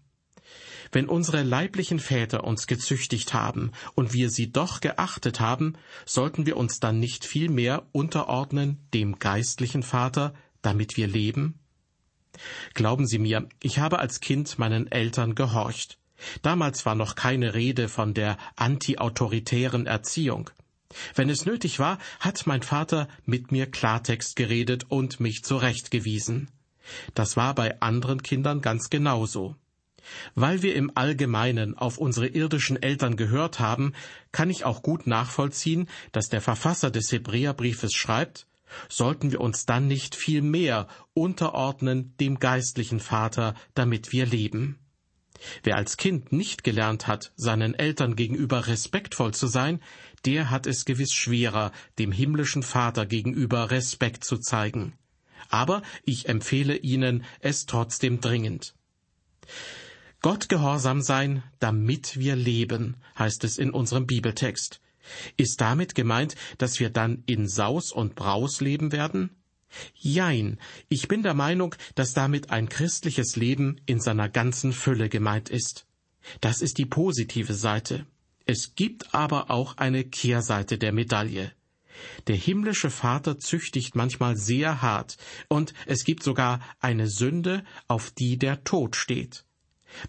Wenn 0.91 1.09
unsere 1.09 1.43
leiblichen 1.43 1.99
Väter 1.99 2.45
uns 2.45 2.67
gezüchtigt 2.67 3.33
haben 3.33 3.73
und 3.95 4.13
wir 4.13 4.29
sie 4.29 4.53
doch 4.53 4.81
geachtet 4.81 5.41
haben, 5.41 5.75
sollten 6.05 6.45
wir 6.45 6.59
uns 6.59 6.81
dann 6.81 6.99
nicht 6.99 7.25
vielmehr 7.25 7.87
unterordnen 7.93 8.87
dem 8.93 9.19
geistlichen 9.19 9.83
Vater, 9.83 10.35
damit 10.61 10.99
wir 10.99 11.07
leben? 11.07 11.62
Glauben 12.75 13.07
Sie 13.07 13.19
mir, 13.19 13.49
ich 13.63 13.79
habe 13.79 13.99
als 13.99 14.21
Kind 14.21 14.59
meinen 14.59 14.91
Eltern 14.91 15.35
gehorcht. 15.35 15.99
Damals 16.43 16.87
war 16.87 16.95
noch 16.95 17.15
keine 17.15 17.55
Rede 17.55 17.89
von 17.89 18.15
der 18.15 18.39
antiautoritären 18.57 19.87
Erziehung. 19.87 20.51
Wenn 21.15 21.31
es 21.31 21.47
nötig 21.47 21.79
war, 21.79 21.99
hat 22.21 22.47
mein 22.47 22.63
Vater 22.63 23.09
mit 23.25 23.51
mir 23.51 23.71
Klartext 23.71 24.37
geredet 24.37 24.87
und 24.89 25.21
mich 25.21 25.43
zurechtgewiesen. 25.43 26.51
Das 27.15 27.37
war 27.37 27.55
bei 27.55 27.81
anderen 27.81 28.23
Kindern 28.23 28.61
ganz 28.61 28.91
genauso. 28.91 29.57
Weil 30.35 30.63
wir 30.63 30.75
im 30.75 30.91
Allgemeinen 30.97 31.79
auf 31.79 31.99
unsere 31.99 32.27
irdischen 32.27 32.83
Eltern 32.83 33.17
gehört 33.17 33.61
haben, 33.61 33.95
kann 34.33 34.51
ich 34.51 34.65
auch 34.65 34.83
gut 34.83 35.07
nachvollziehen, 35.07 35.89
dass 36.11 36.29
der 36.29 36.41
Verfasser 36.41 36.91
des 36.91 37.13
Hebräerbriefes 37.13 37.95
schreibt, 37.95 38.47
sollten 38.89 39.33
wir 39.33 39.41
uns 39.41 39.67
dann 39.67 39.87
nicht 39.87 40.15
viel 40.15 40.43
mehr 40.43 40.87
unterordnen 41.15 42.17
dem 42.19 42.39
geistlichen 42.39 43.01
Vater, 43.01 43.55
damit 43.75 44.13
wir 44.13 44.27
leben? 44.27 44.79
Wer 45.63 45.77
als 45.77 45.97
Kind 45.97 46.33
nicht 46.33 46.65
gelernt 46.65 47.07
hat, 47.07 47.33
seinen 47.37 47.75
Eltern 47.75 48.17
gegenüber 48.17 48.67
respektvoll 48.67 49.35
zu 49.35 49.47
sein, 49.47 49.81
der 50.25 50.51
hat 50.51 50.67
es 50.67 50.85
gewiss 50.85 51.13
schwerer, 51.13 51.73
dem 51.99 52.13
himmlischen 52.13 52.63
Vater 52.63 53.07
gegenüber 53.07 53.71
Respekt 53.71 54.25
zu 54.25 54.39
zeigen. 54.39 54.95
Aber 55.49 55.83
ich 56.05 56.29
empfehle 56.29 56.77
Ihnen 56.77 57.25
es 57.41 57.67
trotzdem 57.67 58.21
dringend. 58.21 58.75
Gott 60.21 60.49
gehorsam 60.49 61.03
sein, 61.03 61.43
damit 61.59 62.17
wir 62.17 62.37
leben, 62.37 62.97
heißt 63.19 63.43
es 63.43 63.59
in 63.59 63.71
unserem 63.71 64.07
Bibeltext. 64.07 64.81
Ist 65.37 65.61
damit 65.61 65.95
gemeint, 65.95 66.35
dass 66.59 66.81
wir 66.81 66.91
dann 66.91 67.23
in 67.27 67.49
Saus 67.49 67.93
und 67.93 68.15
Braus 68.15 68.61
leben 68.61 68.93
werden? 68.93 69.31
Jein, 69.95 70.59
ich 70.89 71.09
bin 71.09 71.23
der 71.23 71.35
Meinung, 71.35 71.75
dass 71.95 72.13
damit 72.13 72.51
ein 72.51 72.69
christliches 72.69 73.37
Leben 73.37 73.81
in 73.87 74.01
seiner 74.01 74.29
ganzen 74.29 74.73
Fülle 74.73 75.09
gemeint 75.09 75.49
ist. 75.49 75.87
Das 76.41 76.61
ist 76.61 76.79
die 76.79 76.87
positive 76.87 77.55
Seite. 77.55 78.07
Es 78.45 78.75
gibt 78.75 79.15
aber 79.15 79.51
auch 79.51 79.77
eine 79.77 80.05
Kehrseite 80.05 80.79
der 80.79 80.93
Medaille. 80.93 81.53
Der 82.27 82.37
himmlische 82.37 82.91
Vater 82.91 83.39
züchtigt 83.39 83.95
manchmal 83.95 84.37
sehr 84.37 84.83
hart, 84.83 85.17
und 85.49 85.75
es 85.87 86.05
gibt 86.05 86.23
sogar 86.23 86.61
eine 86.81 87.07
Sünde, 87.07 87.65
auf 87.87 88.11
die 88.11 88.39
der 88.39 88.65
Tod 88.65 88.97
steht. 88.97 89.45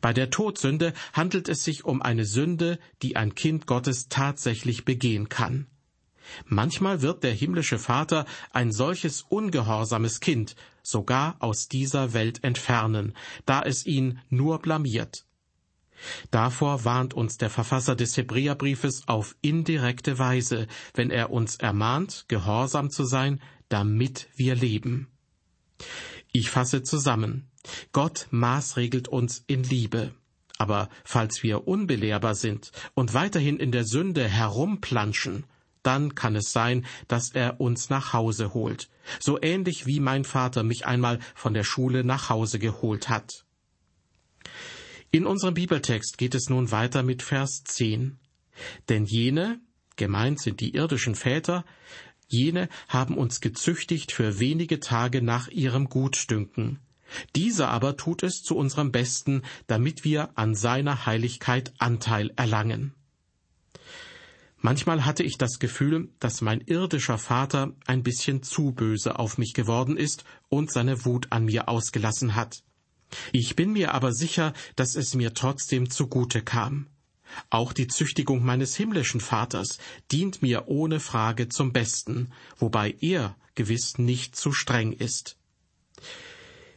Bei 0.02 0.14
der 0.14 0.30
Todsünde 0.30 0.94
handelt 1.14 1.50
es 1.50 1.64
sich 1.64 1.86
um 1.86 2.02
eine 2.02 2.26
Sünde, 2.26 2.80
die 3.02 3.16
ein 3.16 3.36
Kind 3.36 3.68
Gottes 3.68 4.08
tatsächlich 4.10 4.86
begehen 4.86 5.30
kann. 5.30 5.68
Manchmal 6.46 7.02
wird 7.02 7.24
der 7.24 7.34
himmlische 7.34 7.78
Vater 7.78 8.26
ein 8.52 8.72
solches 8.72 9.24
ungehorsames 9.24 10.20
Kind 10.20 10.56
sogar 10.82 11.36
aus 11.40 11.68
dieser 11.68 12.14
Welt 12.14 12.44
entfernen, 12.44 13.14
da 13.46 13.62
es 13.62 13.86
ihn 13.86 14.20
nur 14.30 14.60
blamiert. 14.60 15.26
Davor 16.32 16.84
warnt 16.84 17.14
uns 17.14 17.38
der 17.38 17.50
Verfasser 17.50 17.96
des 17.96 18.18
Hebräerbriefes 18.18 19.08
auf 19.08 19.36
indirekte 19.42 20.20
Weise, 20.20 20.68
wenn 20.94 21.12
er 21.12 21.30
uns 21.32 21.56
ermahnt, 21.56 22.26
gehorsam 22.28 22.90
zu 22.90 23.06
sein, 23.06 23.42
damit 23.70 24.28
wir 24.36 24.56
leben. 24.56 25.08
Ich 26.34 26.50
fasse 26.50 26.82
zusammen. 26.82 27.48
Gott 27.92 28.28
maßregelt 28.32 29.08
uns 29.08 29.44
in 29.48 29.64
Liebe. 29.64 30.14
Aber 30.58 30.90
falls 31.04 31.44
wir 31.44 31.68
unbelehrbar 31.68 32.36
sind 32.36 32.72
und 32.96 33.14
weiterhin 33.14 33.58
in 33.58 33.72
der 33.72 33.86
Sünde 33.86 34.28
herumplanschen, 34.28 35.46
dann 35.84 36.16
kann 36.16 36.36
es 36.36 36.52
sein, 36.52 36.86
dass 37.08 37.32
er 37.32 37.62
uns 37.62 37.90
nach 37.90 38.14
Hause 38.14 38.54
holt, 38.54 38.90
so 39.20 39.40
ähnlich 39.42 39.86
wie 39.86 40.00
mein 40.00 40.24
Vater 40.24 40.64
mich 40.64 40.88
einmal 40.88 41.20
von 41.36 41.54
der 41.54 41.64
Schule 41.64 42.04
nach 42.04 42.30
Hause 42.30 42.58
geholt 42.58 43.10
hat. 43.10 43.46
In 45.12 45.28
unserem 45.28 45.54
Bibeltext 45.54 46.18
geht 46.18 46.34
es 46.34 46.50
nun 46.50 46.72
weiter 46.72 47.04
mit 47.04 47.22
Vers 47.22 47.64
10. 47.66 48.18
Denn 48.90 49.06
jene, 49.06 49.60
gemeint 49.98 50.40
sind 50.40 50.62
die 50.62 50.74
irdischen 50.74 51.14
Väter, 51.16 51.66
jene 52.34 52.68
haben 52.90 53.18
uns 53.18 53.40
gezüchtigt 53.40 54.12
für 54.12 54.40
wenige 54.40 54.80
Tage 54.80 55.22
nach 55.22 55.48
ihrem 55.48 55.88
Gutdünken. 55.88 56.80
Dieser 57.36 57.70
aber 57.70 57.96
tut 57.96 58.24
es 58.24 58.42
zu 58.42 58.56
unserem 58.58 58.92
Besten, 58.92 59.44
damit 59.68 60.04
wir 60.04 60.32
an 60.36 60.56
seiner 60.56 61.06
Heiligkeit 61.06 61.74
Anteil 61.78 62.32
erlangen. 62.36 62.94
Manchmal 64.58 65.06
hatte 65.06 65.24
ich 65.24 65.38
das 65.38 65.60
Gefühl, 65.60 66.10
dass 66.20 66.42
mein 66.42 66.62
irdischer 66.62 67.18
Vater 67.18 67.74
ein 67.86 68.02
bisschen 68.02 68.44
zu 68.44 68.72
böse 68.72 69.20
auf 69.20 69.38
mich 69.38 69.54
geworden 69.54 69.98
ist 69.98 70.24
und 70.48 70.72
seine 70.72 71.04
Wut 71.06 71.28
an 71.32 71.46
mir 71.46 71.68
ausgelassen 71.68 72.36
hat. 72.36 72.64
Ich 73.32 73.56
bin 73.56 73.74
mir 73.74 73.94
aber 73.94 74.14
sicher, 74.14 74.54
dass 74.76 74.96
es 74.96 75.16
mir 75.16 75.34
trotzdem 75.34 75.90
zugute 75.90 76.42
kam. 76.42 76.88
Auch 77.50 77.74
die 77.74 77.88
Züchtigung 77.88 78.44
meines 78.44 78.76
himmlischen 78.76 79.22
Vaters 79.22 79.78
dient 80.12 80.42
mir 80.42 80.68
ohne 80.68 81.00
Frage 81.00 81.50
zum 81.50 81.74
Besten, 81.74 82.32
wobei 82.58 82.96
er 83.00 83.36
gewiss 83.56 83.98
nicht 83.98 84.36
zu 84.36 84.52
streng 84.52 84.94
ist. 84.94 85.38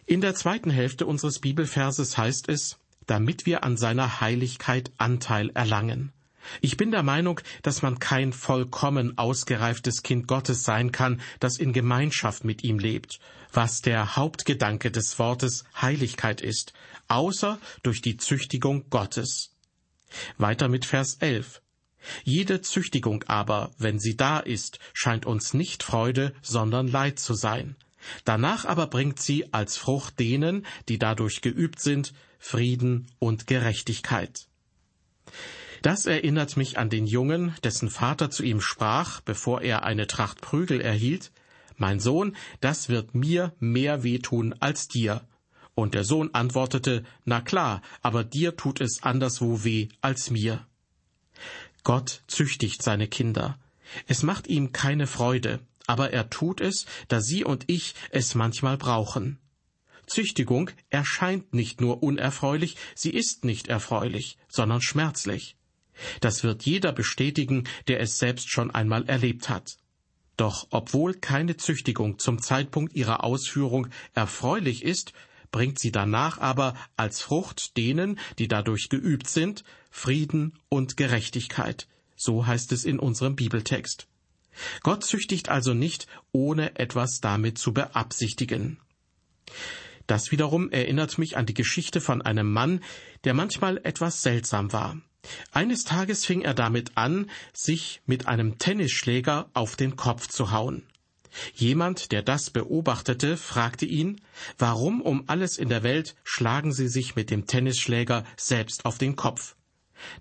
In 0.07 0.21
der 0.21 0.35
zweiten 0.35 0.71
Hälfte 0.71 1.07
unseres 1.07 1.41
Bibelverses 1.41 2.17
heißt 2.17 2.49
es, 2.49 2.79
damit 3.07 3.47
wir 3.47 3.65
an 3.65 3.77
seiner 3.77 4.21
Heiligkeit 4.21 4.93
Anteil 4.99 5.51
erlangen. 5.55 6.13
Ich 6.61 6.77
bin 6.77 6.93
der 6.93 7.03
Meinung, 7.03 7.41
dass 7.63 7.83
man 7.83 7.99
kein 7.99 8.33
vollkommen 8.33 9.19
ausgereiftes 9.19 10.03
Kind 10.03 10.29
Gottes 10.29 10.63
sein 10.63 10.93
kann, 10.93 11.21
das 11.41 11.59
in 11.59 11.73
Gemeinschaft 11.73 12.45
mit 12.45 12.63
ihm 12.63 12.79
lebt, 12.79 13.19
was 13.53 13.83
der 13.83 14.17
Hauptgedanke 14.17 14.91
des 14.91 15.19
Wortes 15.19 15.65
Heiligkeit 15.81 16.41
ist, 16.41 16.73
außer 17.09 17.59
durch 17.83 18.01
die 18.01 18.17
Züchtigung 18.17 18.89
Gottes. 18.91 19.56
Weiter 20.39 20.69
mit 20.69 20.85
Vers 20.85 21.17
11. 21.21 21.63
Jede 22.25 22.61
Züchtigung 22.61 23.25
aber, 23.27 23.73
wenn 23.79 23.99
sie 23.99 24.17
da 24.17 24.39
ist, 24.39 24.79
scheint 24.93 25.27
uns 25.27 25.55
nicht 25.55 25.83
Freude, 25.83 26.33
sondern 26.43 26.89
Leid 26.89 27.19
zu 27.19 27.35
sein. 27.35 27.77
Danach 28.25 28.65
aber 28.65 28.87
bringt 28.87 29.21
sie 29.21 29.53
als 29.53 29.77
Frucht 29.77 30.19
denen, 30.21 30.67
die 30.89 30.99
dadurch 30.99 31.41
geübt 31.41 31.81
sind, 31.81 32.13
Frieden 32.39 33.07
und 33.19 33.47
Gerechtigkeit. 33.47 34.47
Das 35.83 36.07
erinnert 36.07 36.57
mich 36.57 36.79
an 36.79 36.91
den 36.91 37.07
Jungen, 37.07 37.55
dessen 37.65 37.91
Vater 37.91 38.31
zu 38.31 38.43
ihm 38.43 38.61
sprach, 38.61 39.21
bevor 39.21 39.63
er 39.63 39.85
eine 39.85 40.07
Tracht 40.07 40.41
Prügel 40.41 40.81
erhielt, 40.81 41.33
Mein 41.77 42.01
Sohn, 42.01 42.37
das 42.61 42.89
wird 42.89 43.15
mir 43.15 43.53
mehr 43.59 44.03
wehtun 44.03 44.55
als 44.61 44.89
dir. 44.89 45.27
Und 45.76 45.92
der 45.92 46.04
Sohn 46.04 46.30
antwortete, 46.33 47.04
Na 47.26 47.42
klar, 47.42 47.83
aber 48.00 48.25
dir 48.25 48.56
tut 48.56 48.80
es 48.80 49.02
anderswo 49.02 49.62
weh 49.62 49.88
als 50.00 50.30
mir. 50.30 50.66
Gott 51.85 52.23
züchtigt 52.28 52.83
seine 52.83 53.09
Kinder. 53.09 53.59
Es 54.06 54.23
macht 54.23 54.47
ihm 54.49 54.73
keine 54.73 55.06
Freude, 55.06 55.61
aber 55.87 56.12
er 56.12 56.30
tut 56.30 56.62
es, 56.62 56.87
da 57.09 57.21
Sie 57.21 57.45
und 57.45 57.64
ich 57.66 57.95
es 58.11 58.35
manchmal 58.35 58.78
brauchen. 58.78 59.38
Züchtigung 60.06 60.71
erscheint 60.88 61.52
nicht 61.52 61.83
nur 61.83 62.02
unerfreulich, 62.02 62.76
sie 62.95 63.11
ist 63.11 63.45
nicht 63.45 63.68
erfreulich, 63.68 64.38
sondern 64.49 64.80
schmerzlich. 64.80 65.56
Das 66.23 66.42
wird 66.42 66.64
jeder 66.64 66.92
bestätigen, 66.92 67.64
der 67.87 68.00
es 68.00 68.16
selbst 68.16 68.50
schon 68.50 68.71
einmal 68.71 69.04
erlebt 69.09 69.50
hat. 69.50 69.76
Doch 70.38 70.68
obwohl 70.71 71.14
keine 71.14 71.59
Züchtigung 71.59 72.18
zum 72.18 72.40
Zeitpunkt 72.40 72.95
ihrer 72.95 73.25
Ausführung 73.25 73.88
erfreulich 74.14 74.85
ist, 74.85 75.12
bringt 75.50 75.79
sie 75.79 75.93
danach 75.93 76.38
aber 76.38 76.75
als 76.97 77.21
Frucht 77.21 77.76
denen, 77.76 78.19
die 78.38 78.49
dadurch 78.49 78.88
geübt 78.88 79.29
sind, 79.29 79.65
Frieden 79.91 80.59
und 80.69 80.97
Gerechtigkeit. 80.97 81.88
So 82.17 82.47
heißt 82.47 82.73
es 82.73 82.85
in 82.85 82.99
unserem 82.99 83.37
Bibeltext. 83.37 84.09
Gott 84.83 85.05
züchtigt 85.05 85.49
also 85.49 85.75
nicht, 85.75 86.07
ohne 86.33 86.79
etwas 86.79 87.21
damit 87.21 87.59
zu 87.59 87.75
beabsichtigen. 87.75 88.79
Das 90.07 90.31
wiederum 90.31 90.71
erinnert 90.71 91.19
mich 91.19 91.37
an 91.37 91.47
die 91.47 91.55
Geschichte 91.55 92.00
von 92.00 92.23
einem 92.23 92.53
Mann, 92.53 92.81
der 93.25 93.35
manchmal 93.35 93.79
etwas 93.79 94.23
seltsam 94.23 94.73
war. 94.73 94.97
Eines 95.50 95.85
Tages 95.85 96.25
fing 96.25 96.43
er 96.43 96.55
damit 96.55 96.93
an, 96.97 97.29
sich 97.53 98.00
mit 98.07 98.26
einem 98.26 98.59
Tennisschläger 98.59 99.50
auf 99.55 99.75
den 99.75 99.97
Kopf 99.97 100.29
zu 100.29 100.53
hauen. 100.53 100.85
Jemand, 101.55 102.12
der 102.12 102.23
das 102.23 102.50
beobachtete, 102.50 103.37
fragte 103.37 103.87
ihn, 103.87 104.21
warum 104.59 105.00
um 105.00 105.25
alles 105.26 105.59
in 105.59 105.69
der 105.69 105.83
Welt 105.83 106.16
schlagen 106.25 106.73
Sie 106.73 106.88
sich 106.88 107.16
mit 107.16 107.31
dem 107.31 107.47
Tennisschläger 107.47 108.25
selbst 108.37 108.85
auf 108.85 108.99
den 108.99 109.16
Kopf? 109.16 109.57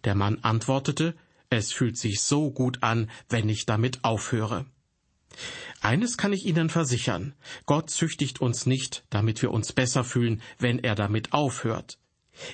Der 0.03 0.15
Mann 0.15 0.39
antwortete, 0.41 1.15
es 1.49 1.71
fühlt 1.71 1.97
sich 1.97 2.21
so 2.21 2.51
gut 2.51 2.83
an, 2.83 3.09
wenn 3.29 3.49
ich 3.49 3.65
damit 3.65 4.03
aufhöre. 4.03 4.65
Eines 5.81 6.17
kann 6.17 6.33
ich 6.33 6.45
Ihnen 6.45 6.69
versichern, 6.69 7.33
Gott 7.65 7.89
züchtigt 7.89 8.41
uns 8.41 8.65
nicht, 8.65 9.05
damit 9.09 9.41
wir 9.41 9.51
uns 9.51 9.73
besser 9.73 10.03
fühlen, 10.03 10.41
wenn 10.57 10.79
er 10.79 10.95
damit 10.95 11.33
aufhört. 11.33 11.99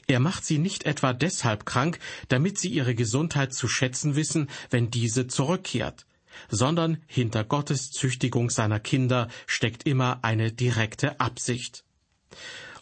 Er 0.08 0.20
macht 0.20 0.46
sie 0.46 0.58
nicht 0.58 0.86
etwa 0.86 1.14
deshalb 1.14 1.66
krank, 1.66 2.00
damit 2.28 2.60
sie 2.60 2.70
ihre 2.70 2.96
Gesundheit 2.96 3.54
zu 3.54 3.68
schätzen 3.68 4.16
wissen, 4.16 4.50
wenn 4.70 4.92
diese 4.92 5.28
zurückkehrt, 5.28 6.06
sondern 6.50 6.98
hinter 7.08 7.44
Gottes 7.44 7.92
Züchtigung 7.92 8.50
seiner 8.50 8.80
Kinder 8.80 9.28
steckt 9.48 9.86
immer 9.86 10.24
eine 10.24 10.52
direkte 10.52 11.20
Absicht. 11.20 11.84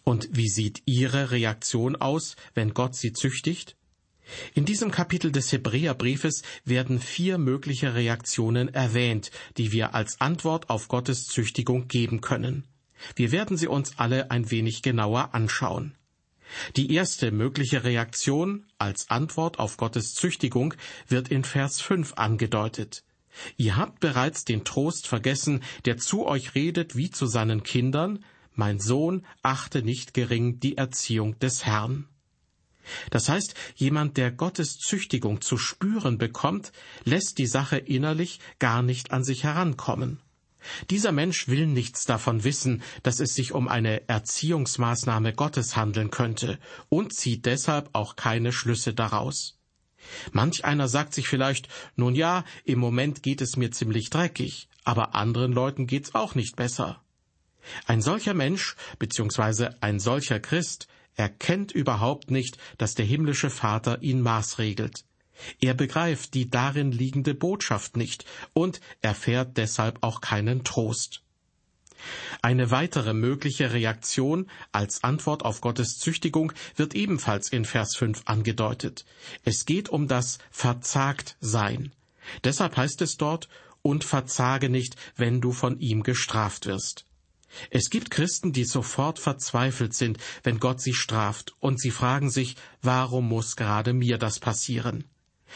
Und 0.03 0.29
wie 0.31 0.49
sieht 0.49 0.81
Ihre 0.85 1.31
Reaktion 1.31 1.95
aus, 1.95 2.35
wenn 2.53 2.73
Gott 2.73 2.95
sie 2.95 3.13
züchtigt? 3.13 3.75
In 4.53 4.65
diesem 4.65 4.91
Kapitel 4.91 5.31
des 5.31 5.51
Hebräerbriefes 5.51 6.43
werden 6.65 6.99
vier 6.99 7.37
mögliche 7.37 7.95
Reaktionen 7.95 8.73
erwähnt, 8.73 9.31
die 9.57 9.71
wir 9.71 9.95
als 9.95 10.21
Antwort 10.21 10.69
auf 10.69 10.87
Gottes 10.87 11.25
Züchtigung 11.25 11.87
geben 11.87 12.21
können. 12.21 12.67
Wir 13.15 13.31
werden 13.31 13.57
sie 13.57 13.67
uns 13.67 13.97
alle 13.97 14.29
ein 14.29 14.51
wenig 14.51 14.81
genauer 14.81 15.33
anschauen. 15.33 15.95
Die 16.75 16.93
erste 16.93 17.31
mögliche 17.31 17.83
Reaktion 17.83 18.65
als 18.77 19.09
Antwort 19.09 19.59
auf 19.59 19.77
Gottes 19.77 20.15
Züchtigung 20.15 20.73
wird 21.07 21.29
in 21.29 21.43
Vers 21.43 21.79
5 21.81 22.13
angedeutet. 22.13 23.03
Ihr 23.57 23.77
habt 23.77 23.99
bereits 23.99 24.45
den 24.45 24.63
Trost 24.63 25.07
vergessen, 25.07 25.61
der 25.85 25.97
zu 25.97 26.25
euch 26.25 26.55
redet 26.55 26.95
wie 26.95 27.09
zu 27.09 27.25
seinen 27.25 27.63
Kindern, 27.63 28.23
mein 28.53 28.79
Sohn, 28.79 29.25
achte 29.41 29.83
nicht 29.83 30.13
gering 30.13 30.59
die 30.59 30.77
Erziehung 30.77 31.39
des 31.39 31.65
Herrn. 31.65 32.07
Das 33.11 33.29
heißt, 33.29 33.53
jemand, 33.75 34.17
der 34.17 34.31
Gottes 34.31 34.77
Züchtigung 34.77 35.41
zu 35.41 35.57
spüren 35.57 36.17
bekommt, 36.17 36.71
lässt 37.03 37.37
die 37.37 37.47
Sache 37.47 37.77
innerlich 37.77 38.39
gar 38.57 38.81
nicht 38.81 39.11
an 39.11 39.23
sich 39.23 39.43
herankommen. 39.43 40.19
Dieser 40.89 41.11
Mensch 41.11 41.47
will 41.47 41.67
nichts 41.67 42.05
davon 42.05 42.43
wissen, 42.43 42.81
dass 43.03 43.19
es 43.19 43.33
sich 43.33 43.53
um 43.53 43.67
eine 43.67 44.07
Erziehungsmaßnahme 44.09 45.33
Gottes 45.33 45.77
handeln 45.77 46.11
könnte 46.11 46.59
und 46.89 47.13
zieht 47.13 47.45
deshalb 47.45 47.89
auch 47.93 48.15
keine 48.15 48.51
Schlüsse 48.51 48.93
daraus. 48.93 49.58
Manch 50.31 50.65
einer 50.65 50.87
sagt 50.87 51.13
sich 51.13 51.27
vielleicht, 51.27 51.67
nun 51.95 52.15
ja, 52.15 52.43
im 52.63 52.79
Moment 52.79 53.23
geht 53.23 53.41
es 53.41 53.57
mir 53.57 53.71
ziemlich 53.71 54.09
dreckig, 54.09 54.69
aber 54.83 55.15
anderen 55.15 55.51
Leuten 55.51 55.87
geht's 55.87 56.15
auch 56.15 56.35
nicht 56.35 56.55
besser. 56.55 57.01
Ein 57.85 58.01
solcher 58.01 58.33
Mensch, 58.33 58.75
beziehungsweise 58.97 59.81
ein 59.81 59.99
solcher 59.99 60.39
Christ, 60.39 60.87
erkennt 61.15 61.71
überhaupt 61.71 62.31
nicht, 62.31 62.57
dass 62.77 62.95
der 62.95 63.05
himmlische 63.05 63.49
Vater 63.49 64.01
ihn 64.01 64.21
maßregelt. 64.21 65.03
Er 65.59 65.73
begreift 65.73 66.33
die 66.33 66.49
darin 66.49 66.91
liegende 66.91 67.33
Botschaft 67.33 67.97
nicht 67.97 68.25
und 68.53 68.81
erfährt 69.01 69.57
deshalb 69.57 70.03
auch 70.03 70.21
keinen 70.21 70.63
Trost. 70.63 71.23
Eine 72.41 72.71
weitere 72.71 73.13
mögliche 73.13 73.73
Reaktion 73.73 74.49
als 74.71 75.03
Antwort 75.03 75.43
auf 75.43 75.61
Gottes 75.61 75.97
Züchtigung 75.97 76.53
wird 76.75 76.95
ebenfalls 76.95 77.49
in 77.49 77.65
Vers 77.65 77.95
5 77.95 78.23
angedeutet. 78.25 79.05
Es 79.43 79.65
geht 79.65 79.89
um 79.89 80.07
das 80.07 80.39
Verzagtsein. 80.51 81.91
Deshalb 82.43 82.77
heißt 82.77 83.01
es 83.01 83.17
dort, 83.17 83.49
und 83.81 84.03
verzage 84.03 84.69
nicht, 84.69 84.95
wenn 85.15 85.41
du 85.41 85.51
von 85.51 85.79
ihm 85.79 86.03
gestraft 86.03 86.65
wirst. 86.65 87.05
Es 87.69 87.89
gibt 87.89 88.11
Christen, 88.11 88.53
die 88.53 88.65
sofort 88.65 89.19
verzweifelt 89.19 89.93
sind, 89.93 90.17
wenn 90.43 90.59
Gott 90.59 90.81
sie 90.81 90.93
straft, 90.93 91.55
und 91.59 91.79
sie 91.79 91.91
fragen 91.91 92.29
sich, 92.29 92.55
warum 92.81 93.27
muss 93.27 93.55
gerade 93.55 93.93
mir 93.93 94.17
das 94.17 94.39
passieren? 94.39 95.05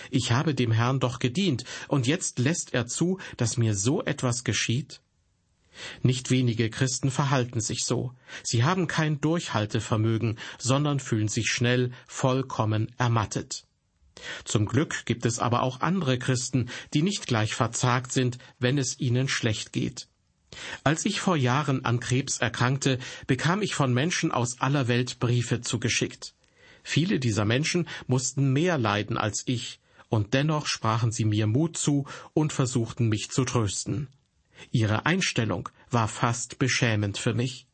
Ich 0.10 0.32
habe 0.32 0.56
dem 0.56 0.72
Herrn 0.72 1.00
doch 1.00 1.20
gedient, 1.20 1.66
und 1.88 2.08
jetzt 2.08 2.40
lässt 2.40 2.74
er 2.74 2.88
zu, 2.88 3.20
dass 3.38 3.58
mir 3.58 3.76
so 3.76 4.04
etwas 4.04 4.44
geschieht? 4.44 5.02
Nicht 6.01 6.30
wenige 6.30 6.70
Christen 6.70 7.12
verhalten 7.12 7.62
sich 7.62 7.86
so. 7.86 8.13
Sie 8.44 8.63
haben 8.63 8.88
kein 8.88 9.22
Durchhaltevermögen, 9.22 10.38
sondern 10.58 11.00
fühlen 11.00 11.27
sich 11.27 11.50
schnell 11.50 11.92
vollkommen 12.08 12.92
ermattet. 12.98 13.65
Zum 14.46 14.65
Glück 14.65 15.06
gibt 15.06 15.25
es 15.25 15.39
aber 15.39 15.63
auch 15.63 15.82
andere 15.82 16.20
Christen, 16.20 16.70
die 16.94 17.01
nicht 17.01 17.27
gleich 17.27 17.56
verzagt 17.56 18.12
sind, 18.12 18.38
wenn 18.60 18.77
es 18.77 19.00
ihnen 19.00 19.27
schlecht 19.27 19.74
geht. 19.74 20.08
Als 20.84 21.06
ich 21.06 21.20
vor 21.20 21.36
Jahren 21.36 21.84
an 21.84 22.00
Krebs 22.00 22.38
erkrankte, 22.38 23.00
bekam 23.25 23.62
ich 23.62 23.74
von 23.74 23.94
Menschen 23.94 24.32
aus 24.32 24.62
aller 24.62 24.88
Welt 24.88 25.20
Briefe 25.20 25.62
zugeschickt. 25.62 26.36
Viele 26.84 27.20
dieser 27.20 27.46
Menschen 27.46 27.88
mussten 28.08 28.53
mehr 28.53 28.77
leiden 28.77 29.18
als 29.18 29.44
ich, 29.46 29.80
und 30.10 30.34
dennoch 30.36 30.68
sprachen 30.68 31.12
sie 31.12 31.25
mir 31.25 31.48
Mut 31.48 31.75
zu 31.75 32.06
und 32.34 32.53
versuchten 32.53 33.10
mich 33.10 33.32
zu 33.32 33.46
trösten. 33.46 34.10
Ihre 34.72 35.05
Einstellung 35.05 35.70
war 35.89 36.08
fast 36.08 36.60
beschämend 36.60 37.17
für 37.17 37.34
mich. 37.34 37.67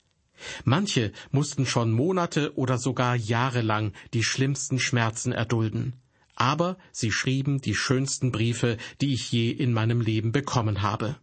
Manche 0.63 1.12
mussten 1.31 1.65
schon 1.65 1.91
Monate 1.91 2.58
oder 2.58 2.77
sogar 2.77 3.15
Jahre 3.15 3.62
lang 3.62 3.93
die 4.13 4.24
schlimmsten 4.24 4.79
Schmerzen 4.79 5.31
erdulden. 5.31 5.93
Aber 6.36 6.77
sie 6.91 7.12
schrieben 7.12 7.60
die 7.60 7.75
schönsten 7.75 8.31
Briefe, 8.31 8.77
die 9.01 9.13
ich 9.13 9.31
je 9.31 9.51
in 9.51 9.74
meinem 9.74 10.00
Leben 10.00 10.31
bekommen 10.31 10.81
habe. 10.81 11.17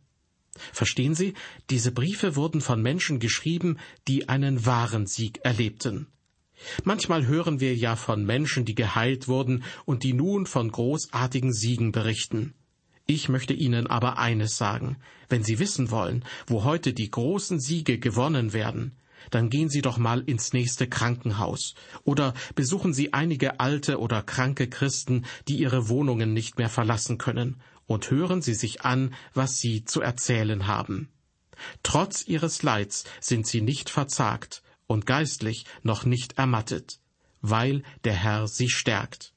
Verstehen 0.72 1.14
Sie, 1.14 1.34
diese 1.70 1.92
Briefe 1.92 2.36
wurden 2.36 2.60
von 2.60 2.82
Menschen 2.82 3.18
geschrieben, 3.18 3.78
die 4.08 4.28
einen 4.28 4.66
wahren 4.66 5.06
Sieg 5.06 5.40
erlebten. 5.42 6.06
Manchmal 6.84 7.26
hören 7.26 7.60
wir 7.60 7.74
ja 7.74 7.96
von 7.96 8.24
Menschen, 8.24 8.64
die 8.64 8.74
geheilt 8.74 9.28
wurden 9.28 9.64
und 9.84 10.02
die 10.02 10.14
nun 10.14 10.46
von 10.46 10.70
großartigen 10.70 11.52
Siegen 11.52 11.92
berichten. 11.92 12.54
Ich 13.06 13.28
möchte 13.28 13.54
Ihnen 13.54 13.86
aber 13.86 14.18
eines 14.18 14.56
sagen. 14.56 14.96
Wenn 15.28 15.44
Sie 15.44 15.58
wissen 15.58 15.90
wollen, 15.90 16.24
wo 16.46 16.64
heute 16.64 16.92
die 16.92 17.10
großen 17.10 17.60
Siege 17.60 17.98
gewonnen 17.98 18.52
werden, 18.52 18.96
dann 19.30 19.48
gehen 19.48 19.68
Sie 19.68 19.82
doch 19.82 19.98
mal 19.98 20.20
ins 20.20 20.52
nächste 20.52 20.88
Krankenhaus 20.88 21.74
oder 22.04 22.34
besuchen 22.54 22.92
Sie 22.92 23.12
einige 23.12 23.60
alte 23.60 23.98
oder 24.00 24.22
kranke 24.22 24.68
Christen, 24.68 25.24
die 25.48 25.58
ihre 25.58 25.88
Wohnungen 25.88 26.32
nicht 26.32 26.58
mehr 26.58 26.68
verlassen 26.68 27.18
können, 27.18 27.60
und 27.86 28.10
hören 28.10 28.42
Sie 28.42 28.54
sich 28.54 28.82
an, 28.82 29.14
was 29.32 29.58
sie 29.58 29.84
zu 29.84 30.00
erzählen 30.00 30.66
haben. 30.66 31.08
Trotz 31.82 32.26
ihres 32.26 32.62
Leids 32.62 33.04
sind 33.20 33.46
sie 33.46 33.60
nicht 33.60 33.90
verzagt 33.90 34.62
und 34.86 35.06
geistlich 35.06 35.64
noch 35.82 36.04
nicht 36.04 36.38
ermattet, 36.38 37.00
weil 37.40 37.82
der 38.04 38.14
Herr 38.14 38.48
sie 38.48 38.68
stärkt. 38.68 39.32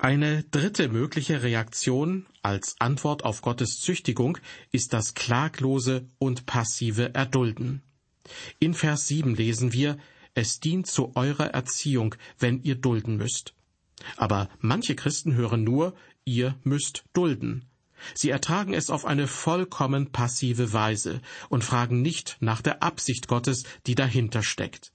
Eine 0.00 0.44
dritte 0.44 0.88
mögliche 0.88 1.42
Reaktion 1.42 2.26
als 2.40 2.76
Antwort 2.78 3.24
auf 3.24 3.42
Gottes 3.42 3.80
Züchtigung 3.80 4.38
ist 4.70 4.92
das 4.92 5.14
klaglose 5.14 6.06
und 6.18 6.46
passive 6.46 7.16
Erdulden. 7.16 7.82
In 8.60 8.74
Vers 8.74 9.08
7 9.08 9.34
lesen 9.34 9.72
wir, 9.72 9.98
es 10.34 10.60
dient 10.60 10.86
zu 10.86 11.16
eurer 11.16 11.46
Erziehung, 11.46 12.14
wenn 12.38 12.62
ihr 12.62 12.76
dulden 12.76 13.16
müsst. 13.16 13.54
Aber 14.16 14.48
manche 14.60 14.94
Christen 14.94 15.34
hören 15.34 15.64
nur, 15.64 15.96
ihr 16.24 16.54
müsst 16.62 17.02
dulden. 17.12 17.64
Sie 18.14 18.30
ertragen 18.30 18.74
es 18.74 18.90
auf 18.90 19.04
eine 19.04 19.26
vollkommen 19.26 20.12
passive 20.12 20.72
Weise 20.72 21.20
und 21.48 21.64
fragen 21.64 22.02
nicht 22.02 22.36
nach 22.38 22.62
der 22.62 22.84
Absicht 22.84 23.26
Gottes, 23.26 23.64
die 23.88 23.96
dahinter 23.96 24.44
steckt. 24.44 24.92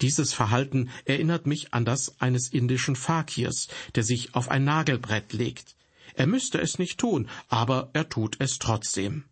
Dieses 0.00 0.32
Verhalten 0.32 0.90
erinnert 1.04 1.46
mich 1.46 1.72
an 1.74 1.84
das 1.84 2.20
eines 2.20 2.48
indischen 2.48 2.96
Fakirs, 2.96 3.68
der 3.94 4.02
sich 4.02 4.34
auf 4.34 4.50
ein 4.50 4.64
Nagelbrett 4.64 5.32
legt. 5.32 5.76
Er 6.14 6.26
müsste 6.26 6.60
es 6.60 6.78
nicht 6.78 6.98
tun, 6.98 7.28
aber 7.48 7.90
er 7.92 8.08
tut 8.08 8.36
es 8.38 8.58
trotzdem. 8.58 9.24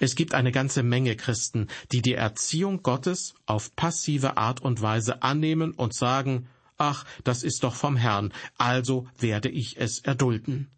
Es 0.00 0.14
gibt 0.14 0.34
eine 0.34 0.52
ganze 0.52 0.82
Menge 0.82 1.16
Christen, 1.16 1.68
die 1.92 2.02
die 2.02 2.14
Erziehung 2.14 2.82
Gottes 2.82 3.34
auf 3.46 3.74
passive 3.76 4.36
Art 4.36 4.60
und 4.60 4.82
Weise 4.82 5.22
annehmen 5.22 5.72
und 5.72 5.94
sagen, 5.94 6.48
ach, 6.78 7.04
das 7.24 7.42
ist 7.42 7.62
doch 7.64 7.74
vom 7.74 7.96
Herrn, 7.96 8.32
also 8.58 9.06
werde 9.18 9.48
ich 9.48 9.78
es 9.78 10.00
erdulden. 10.00 10.68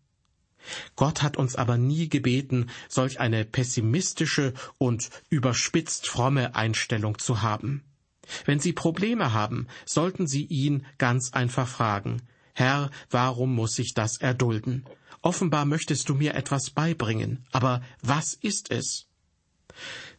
Gott 0.97 1.23
hat 1.23 1.37
uns 1.37 1.57
aber 1.57 1.77
nie 1.77 2.09
gebeten, 2.09 2.71
solch 2.89 3.21
eine 3.21 3.45
pessimistische 3.45 4.55
und 4.79 5.11
überspitzt 5.29 6.07
fromme 6.09 6.55
Einstellung 6.55 7.19
zu 7.19 7.43
haben. 7.43 7.83
Wenn 8.45 8.61
Sie 8.61 8.73
Probleme 8.73 9.33
haben, 9.33 9.67
sollten 9.87 10.27
Sie 10.27 10.45
ihn 10.45 10.87
ganz 10.99 11.33
einfach 11.33 11.69
fragen, 11.69 12.23
Herr, 12.55 12.91
warum 13.11 13.55
muss 13.55 13.79
ich 13.79 13.95
das 13.95 14.17
erdulden? 14.19 14.85
Offenbar 15.23 15.65
möchtest 15.65 16.09
du 16.09 16.15
mir 16.15 16.35
etwas 16.35 16.71
beibringen, 16.71 17.45
aber 17.51 17.83
was 18.03 18.35
ist 18.35 18.71
es? 18.71 19.07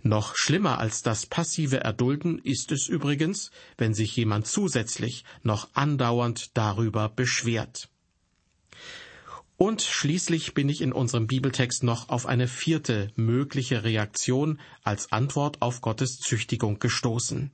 Noch 0.01 0.35
schlimmer 0.35 0.79
als 0.79 1.01
das 1.01 1.25
passive 1.25 1.77
Erdulden 1.77 2.39
ist 2.39 2.71
es 2.71 2.87
übrigens, 2.87 3.51
wenn 3.77 3.93
sich 3.93 4.15
jemand 4.15 4.47
zusätzlich 4.47 5.23
noch 5.43 5.69
andauernd 5.73 6.57
darüber 6.57 7.09
beschwert. 7.09 7.89
Und 9.57 9.81
schließlich 9.81 10.53
bin 10.53 10.67
ich 10.67 10.81
in 10.81 10.91
unserem 10.91 11.27
Bibeltext 11.27 11.83
noch 11.83 12.09
auf 12.09 12.25
eine 12.25 12.47
vierte 12.47 13.11
mögliche 13.15 13.83
Reaktion 13.83 14.59
als 14.83 15.11
Antwort 15.13 15.61
auf 15.61 15.79
Gottes 15.79 16.17
Züchtigung 16.17 16.79
gestoßen. 16.79 17.51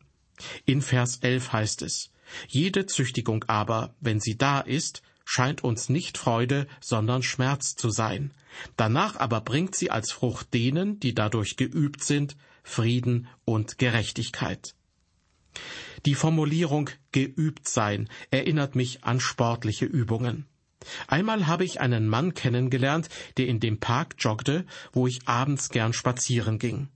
In 0.65 0.81
Vers 0.81 1.17
11 1.21 1.53
heißt 1.53 1.81
es, 1.81 2.11
Jede 2.47 2.85
Züchtigung 2.85 3.43
aber, 3.47 3.93
wenn 3.99 4.19
sie 4.19 4.37
da 4.37 4.61
ist, 4.61 5.01
scheint 5.25 5.63
uns 5.63 5.89
nicht 5.89 6.17
Freude, 6.17 6.67
sondern 6.79 7.23
Schmerz 7.23 7.75
zu 7.75 7.89
sein. 7.89 8.33
Danach 8.77 9.15
aber 9.17 9.41
bringt 9.41 9.75
sie 9.75 9.91
als 9.91 10.11
Frucht 10.11 10.53
denen, 10.53 10.99
die 10.99 11.13
dadurch 11.13 11.55
geübt 11.57 12.03
sind, 12.03 12.35
Frieden 12.63 13.27
und 13.45 13.77
Gerechtigkeit. 13.77 14.75
Die 16.05 16.15
Formulierung 16.15 16.89
geübt 17.11 17.67
sein 17.67 18.09
erinnert 18.29 18.75
mich 18.75 19.03
an 19.03 19.19
sportliche 19.19 19.85
Übungen. 19.85 20.45
Einmal 21.07 21.47
habe 21.47 21.63
ich 21.63 21.79
einen 21.79 22.07
Mann 22.07 22.33
kennengelernt, 22.33 23.09
der 23.37 23.47
in 23.47 23.59
dem 23.59 23.79
Park 23.79 24.15
joggte, 24.17 24.65
wo 24.93 25.05
ich 25.05 25.27
abends 25.27 25.69
gern 25.69 25.93
spazieren 25.93 26.57
ging. 26.57 26.89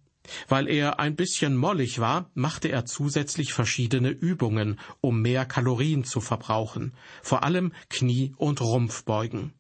Weil 0.48 0.68
er 0.68 1.00
ein 1.00 1.16
bisschen 1.16 1.56
mollig 1.56 2.00
war, 2.00 2.30
machte 2.34 2.70
er 2.70 2.86
zusätzlich 2.86 3.54
verschiedene 3.54 4.10
Übungen, 4.10 4.80
um 5.02 5.22
mehr 5.22 5.46
Kalorien 5.46 6.04
zu 6.04 6.22
verbrauchen, 6.22 6.94
vor 7.22 7.44
allem 7.44 7.74
Knie- 7.90 8.34
und 8.38 8.62
Rumpfbeugen. 8.62 9.54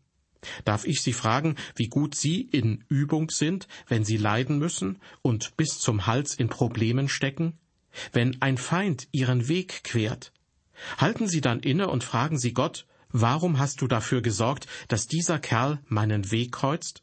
Darf 0.63 0.86
ich 0.86 1.01
Sie 1.01 1.13
fragen, 1.13 1.56
wie 1.75 1.88
gut 1.88 2.15
Sie 2.15 2.41
in 2.41 2.84
Übung 2.88 3.30
sind, 3.32 3.67
wenn 3.88 4.06
Sie 4.06 4.17
leiden 4.17 4.60
müssen 4.60 4.99
und 5.23 5.58
bis 5.58 5.80
zum 5.80 6.06
Hals 6.06 6.36
in 6.36 6.49
Problemen 6.49 7.10
stecken? 7.10 7.58
Wenn 8.12 8.41
ein 8.41 8.58
Feind 8.58 9.08
Ihren 9.12 9.47
Weg 9.47 9.84
quert? 9.84 10.32
Halten 10.97 11.28
Sie 11.28 11.41
dann 11.41 11.62
inne 11.62 11.89
und 11.89 12.04
fragen 12.04 12.38
Sie 12.38 12.54
Gott, 12.54 12.86
warum 13.10 13.58
hast 13.58 13.82
du 13.82 13.88
dafür 13.88 14.21
gesorgt, 14.21 14.67
dass 14.88 15.08
dieser 15.08 15.39
Kerl 15.39 15.80
meinen 15.88 16.32
Weg 16.32 16.51
kreuzt? 16.51 17.01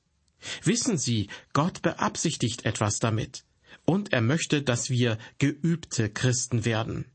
Wissen 0.63 0.99
Sie, 0.99 1.29
Gott 1.53 1.83
beabsichtigt 1.83 2.65
etwas 2.65 2.99
damit 2.99 3.45
und 3.85 4.13
er 4.13 4.21
möchte, 4.21 4.63
dass 4.63 4.91
wir 4.91 5.19
geübte 5.39 6.11
Christen 6.11 6.65
werden. 6.65 7.07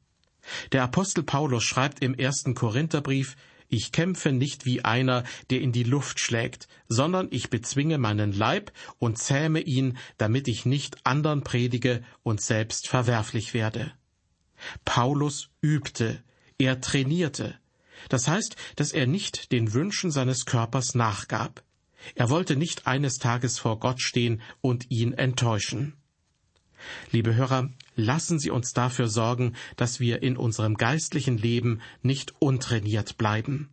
Der 0.71 0.84
Apostel 0.84 1.23
Paulus 1.23 1.63
schreibt 1.63 2.01
im 2.01 2.13
ersten 2.13 2.56
Korintherbrief, 2.56 3.36
ich 3.69 3.91
kämpfe 3.91 4.32
nicht 4.32 4.65
wie 4.65 4.86
einer, 4.86 5.25
der 5.49 5.60
in 5.60 5.73
die 5.73 5.84
Luft 5.84 6.21
schlägt, 6.21 6.69
sondern 6.88 7.27
ich 7.32 7.49
bezwinge 7.49 7.97
meinen 7.97 8.32
Leib 8.32 8.71
und 8.97 9.17
zähme 9.17 9.60
ihn, 9.60 9.97
damit 10.17 10.47
ich 10.47 10.65
nicht 10.65 11.06
andern 11.06 11.43
predige 11.43 12.01
und 12.23 12.39
selbst 12.39 12.88
verwerflich 12.88 13.53
werde. 13.53 13.91
Paulus 14.86 15.49
übte, 15.62 16.23
er 16.58 16.80
trainierte. 16.80 17.56
Das 18.10 18.27
heißt, 18.27 18.56
dass 18.77 18.93
er 18.93 19.06
nicht 19.06 19.51
den 19.51 19.73
Wünschen 19.73 20.12
seines 20.12 20.45
Körpers 20.45 20.95
nachgab. 20.95 21.63
Er 22.15 22.30
wollte 22.30 22.56
nicht 22.56 22.88
eines 22.88 23.17
Tages 23.17 23.60
vor 23.60 23.80
Gott 23.80 24.01
stehen 24.01 24.41
und 24.62 24.89
ihn 24.89 25.13
enttäuschen. 25.13 25.96
Liebe 27.12 27.36
Hörer, 27.36 27.69
lassen 27.95 28.39
Sie 28.39 28.52
uns 28.52 28.73
dafür 28.73 29.08
sorgen, 29.08 29.54
dass 29.76 30.00
wir 30.00 30.21
in 30.21 30.38
unserem 30.38 30.76
geistlichen 30.76 31.38
Leben 31.38 31.82
nicht 32.02 32.34
untrainiert 32.39 33.17
bleiben. 33.17 33.69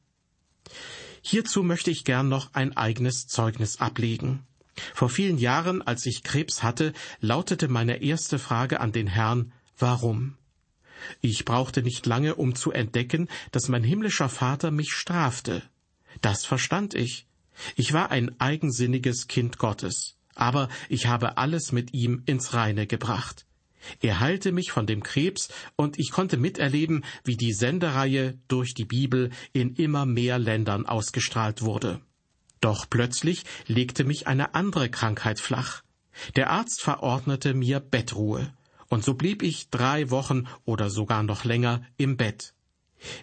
Hierzu 1.22 1.62
möchte 1.62 1.90
ich 1.90 2.04
gern 2.04 2.28
noch 2.28 2.52
ein 2.54 2.76
eigenes 2.76 3.26
Zeugnis 3.26 3.80
ablegen. 3.80 4.44
Vor 4.92 5.08
vielen 5.08 5.38
Jahren, 5.38 5.82
als 5.82 6.04
ich 6.06 6.22
Krebs 6.22 6.62
hatte, 6.62 6.92
lautete 7.20 7.68
meine 7.68 8.02
erste 8.02 8.38
Frage 8.38 8.80
an 8.80 8.92
den 8.92 9.06
Herrn, 9.06 9.52
warum? 9.78 10.36
Ich 11.20 11.44
brauchte 11.44 11.82
nicht 11.82 12.06
lange, 12.06 12.34
um 12.34 12.54
zu 12.54 12.72
entdecken, 12.72 13.28
dass 13.52 13.68
mein 13.68 13.84
himmlischer 13.84 14.28
Vater 14.28 14.70
mich 14.70 14.92
strafte. 14.92 15.62
Das 16.20 16.44
verstand 16.44 16.94
ich. 16.94 17.26
Ich 17.76 17.92
war 17.92 18.10
ein 18.10 18.38
eigensinniges 18.40 19.28
Kind 19.28 19.58
Gottes, 19.58 20.16
aber 20.34 20.68
ich 20.88 21.06
habe 21.06 21.38
alles 21.38 21.72
mit 21.72 21.94
ihm 21.94 22.22
ins 22.26 22.54
Reine 22.54 22.86
gebracht. 22.86 23.46
Er 24.00 24.20
heilte 24.20 24.52
mich 24.52 24.72
von 24.72 24.86
dem 24.86 25.02
Krebs, 25.02 25.48
und 25.76 25.98
ich 25.98 26.10
konnte 26.10 26.36
miterleben, 26.36 27.04
wie 27.24 27.36
die 27.36 27.52
Sendereihe 27.52 28.38
durch 28.48 28.74
die 28.74 28.86
Bibel 28.86 29.30
in 29.52 29.74
immer 29.74 30.06
mehr 30.06 30.38
Ländern 30.38 30.86
ausgestrahlt 30.86 31.62
wurde. 31.62 32.00
Doch 32.60 32.88
plötzlich 32.88 33.44
legte 33.66 34.04
mich 34.04 34.26
eine 34.26 34.54
andere 34.54 34.88
Krankheit 34.88 35.38
flach. 35.38 35.82
Der 36.36 36.50
Arzt 36.50 36.80
verordnete 36.80 37.52
mir 37.52 37.80
Bettruhe, 37.80 38.52
und 38.88 39.04
so 39.04 39.14
blieb 39.14 39.42
ich 39.42 39.68
drei 39.70 40.10
Wochen 40.10 40.44
oder 40.64 40.88
sogar 40.88 41.22
noch 41.22 41.44
länger 41.44 41.82
im 41.96 42.16
Bett. 42.16 42.54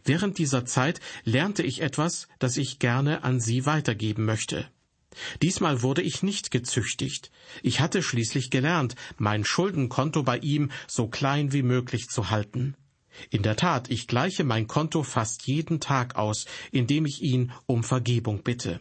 Während 0.04 0.38
dieser 0.38 0.66
Zeit 0.66 1.00
lernte 1.24 1.64
ich 1.64 1.82
etwas, 1.82 2.28
das 2.38 2.58
ich 2.58 2.78
gerne 2.78 3.24
an 3.24 3.40
Sie 3.40 3.66
weitergeben 3.66 4.26
möchte. 4.26 4.68
Diesmal 5.42 5.82
wurde 5.82 6.02
ich 6.02 6.24
nicht 6.24 6.52
gezüchtigt. 6.52 7.32
Ich 7.64 7.80
hatte 7.80 8.02
schließlich 8.02 8.50
gelernt, 8.50 8.96
mein 9.18 9.44
Schuldenkonto 9.44 10.24
bei 10.24 10.38
ihm 10.38 10.72
so 10.88 11.08
klein 11.08 11.52
wie 11.52 11.64
möglich 11.64 12.08
zu 12.08 12.30
halten. 12.30 12.76
In 13.30 13.44
der 13.44 13.58
Tat, 13.58 13.90
ich 13.90 14.08
gleiche 14.08 14.44
mein 14.44 14.68
Konto 14.68 15.04
fast 15.04 15.46
jeden 15.46 15.80
Tag 15.80 16.16
aus, 16.16 16.46
indem 16.72 17.06
ich 17.06 17.22
ihn 17.22 17.52
um 17.66 17.84
Vergebung 17.84 18.44
bitte. 18.44 18.80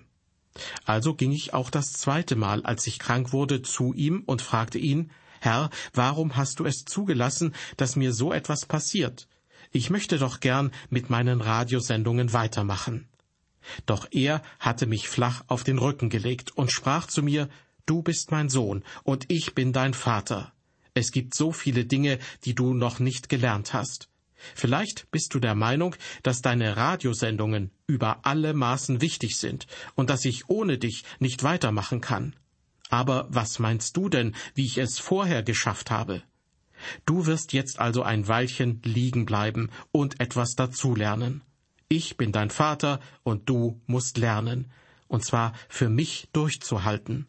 Also 0.84 1.14
ging 1.14 1.32
ich 1.32 1.54
auch 1.54 1.70
das 1.70 1.92
zweite 1.92 2.36
Mal, 2.36 2.64
als 2.64 2.86
ich 2.86 2.98
krank 2.98 3.32
wurde, 3.32 3.62
zu 3.62 3.92
ihm 3.92 4.22
und 4.26 4.42
fragte 4.42 4.78
ihn, 4.78 5.10
Herr, 5.40 5.70
warum 5.94 6.36
hast 6.36 6.60
du 6.60 6.64
es 6.66 6.84
zugelassen, 6.84 7.54
dass 7.76 7.96
mir 7.96 8.12
so 8.12 8.32
etwas 8.32 8.66
passiert? 8.66 9.26
Ich 9.72 9.88
möchte 9.88 10.18
doch 10.18 10.40
gern 10.40 10.70
mit 10.90 11.10
meinen 11.10 11.40
Radiosendungen 11.40 12.32
weitermachen. 12.32 13.08
Doch 13.86 14.08
er 14.10 14.42
hatte 14.58 14.86
mich 14.86 15.08
flach 15.08 15.44
auf 15.48 15.64
den 15.64 15.78
Rücken 15.78 16.10
gelegt 16.10 16.56
und 16.56 16.72
sprach 16.72 17.06
zu 17.06 17.22
mir, 17.22 17.48
Du 17.86 18.02
bist 18.02 18.30
mein 18.30 18.48
Sohn, 18.48 18.84
und 19.02 19.24
ich 19.28 19.54
bin 19.54 19.72
dein 19.72 19.94
Vater. 19.94 20.52
Es 20.94 21.12
gibt 21.12 21.34
so 21.34 21.50
viele 21.52 21.84
Dinge, 21.84 22.18
die 22.44 22.54
du 22.54 22.74
noch 22.74 22.98
nicht 22.98 23.28
gelernt 23.28 23.72
hast. 23.72 24.08
Vielleicht 24.54 25.10
bist 25.10 25.34
du 25.34 25.40
der 25.40 25.54
Meinung, 25.54 25.94
dass 26.22 26.40
deine 26.40 26.76
Radiosendungen 26.76 27.70
über 27.86 28.24
alle 28.24 28.54
Maßen 28.54 29.00
wichtig 29.00 29.36
sind 29.36 29.66
und 29.94 30.08
dass 30.08 30.24
ich 30.24 30.48
ohne 30.48 30.78
dich 30.78 31.04
nicht 31.18 31.42
weitermachen 31.42 32.00
kann. 32.00 32.34
Aber 32.88 33.26
was 33.30 33.58
meinst 33.58 33.96
du 33.96 34.08
denn, 34.08 34.34
wie 34.54 34.66
ich 34.66 34.78
es 34.78 34.98
vorher 34.98 35.42
geschafft 35.42 35.90
habe? 35.90 36.22
Du 37.04 37.26
wirst 37.26 37.52
jetzt 37.52 37.78
also 37.78 38.02
ein 38.02 38.26
Weilchen 38.26 38.80
liegen 38.84 39.26
bleiben 39.26 39.70
und 39.92 40.18
etwas 40.20 40.54
dazulernen. 40.54 41.42
Ich 41.92 42.16
bin 42.16 42.30
dein 42.30 42.50
Vater 42.50 43.00
und 43.24 43.48
du 43.48 43.80
musst 43.88 44.16
lernen, 44.16 44.70
und 45.08 45.24
zwar 45.24 45.54
für 45.68 45.88
mich 45.88 46.28
durchzuhalten. 46.32 47.26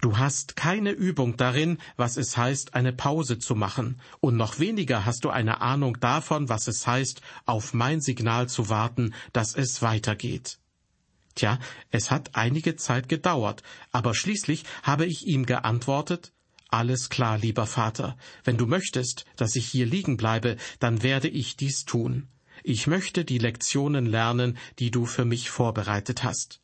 Du 0.00 0.16
hast 0.16 0.54
keine 0.54 0.92
Übung 0.92 1.36
darin, 1.36 1.76
was 1.96 2.16
es 2.16 2.36
heißt, 2.36 2.74
eine 2.74 2.92
Pause 2.92 3.40
zu 3.40 3.56
machen, 3.56 4.00
und 4.20 4.36
noch 4.36 4.60
weniger 4.60 5.04
hast 5.06 5.24
du 5.24 5.30
eine 5.30 5.60
Ahnung 5.60 5.98
davon, 5.98 6.48
was 6.48 6.68
es 6.68 6.86
heißt, 6.86 7.20
auf 7.46 7.74
mein 7.74 8.00
Signal 8.00 8.48
zu 8.48 8.68
warten, 8.68 9.12
dass 9.32 9.56
es 9.56 9.82
weitergeht. 9.82 10.60
Tja, 11.34 11.58
es 11.90 12.12
hat 12.12 12.36
einige 12.36 12.76
Zeit 12.76 13.08
gedauert, 13.08 13.64
aber 13.90 14.14
schließlich 14.14 14.62
habe 14.84 15.04
ich 15.04 15.26
ihm 15.26 15.46
geantwortet, 15.46 16.32
alles 16.68 17.08
klar, 17.08 17.38
lieber 17.38 17.66
Vater, 17.66 18.16
wenn 18.44 18.56
du 18.56 18.66
möchtest, 18.66 19.24
dass 19.34 19.56
ich 19.56 19.66
hier 19.66 19.86
liegen 19.86 20.16
bleibe, 20.16 20.58
dann 20.78 21.02
werde 21.02 21.26
ich 21.26 21.56
dies 21.56 21.84
tun. 21.84 22.28
Ich 22.62 22.86
möchte 22.86 23.24
die 23.24 23.38
Lektionen 23.38 24.06
lernen, 24.06 24.58
die 24.78 24.90
du 24.90 25.06
für 25.06 25.24
mich 25.24 25.50
vorbereitet 25.50 26.24
hast. 26.24 26.60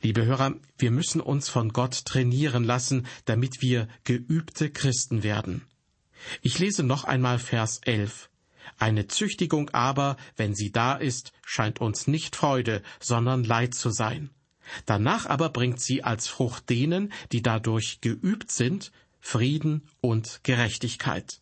Liebe 0.00 0.24
Hörer, 0.24 0.54
wir 0.76 0.90
müssen 0.90 1.20
uns 1.20 1.48
von 1.48 1.72
Gott 1.72 2.04
trainieren 2.04 2.64
lassen, 2.64 3.06
damit 3.24 3.62
wir 3.62 3.88
geübte 4.04 4.70
Christen 4.70 5.22
werden. 5.22 5.64
Ich 6.40 6.58
lese 6.58 6.82
noch 6.82 7.04
einmal 7.04 7.38
Vers 7.38 7.80
11. 7.84 8.30
Eine 8.78 9.08
Züchtigung 9.08 9.70
aber, 9.70 10.16
wenn 10.36 10.54
sie 10.54 10.70
da 10.70 10.94
ist, 10.94 11.32
scheint 11.44 11.80
uns 11.80 12.06
nicht 12.06 12.36
Freude, 12.36 12.82
sondern 13.00 13.42
Leid 13.42 13.74
zu 13.74 13.90
sein. 13.90 14.30
Danach 14.86 15.26
aber 15.26 15.48
bringt 15.48 15.80
sie 15.80 16.04
als 16.04 16.28
Frucht 16.28 16.68
denen, 16.68 17.12
die 17.32 17.42
dadurch 17.42 18.00
geübt 18.00 18.52
sind, 18.52 18.92
Frieden 19.20 19.88
und 20.00 20.40
Gerechtigkeit. 20.44 21.40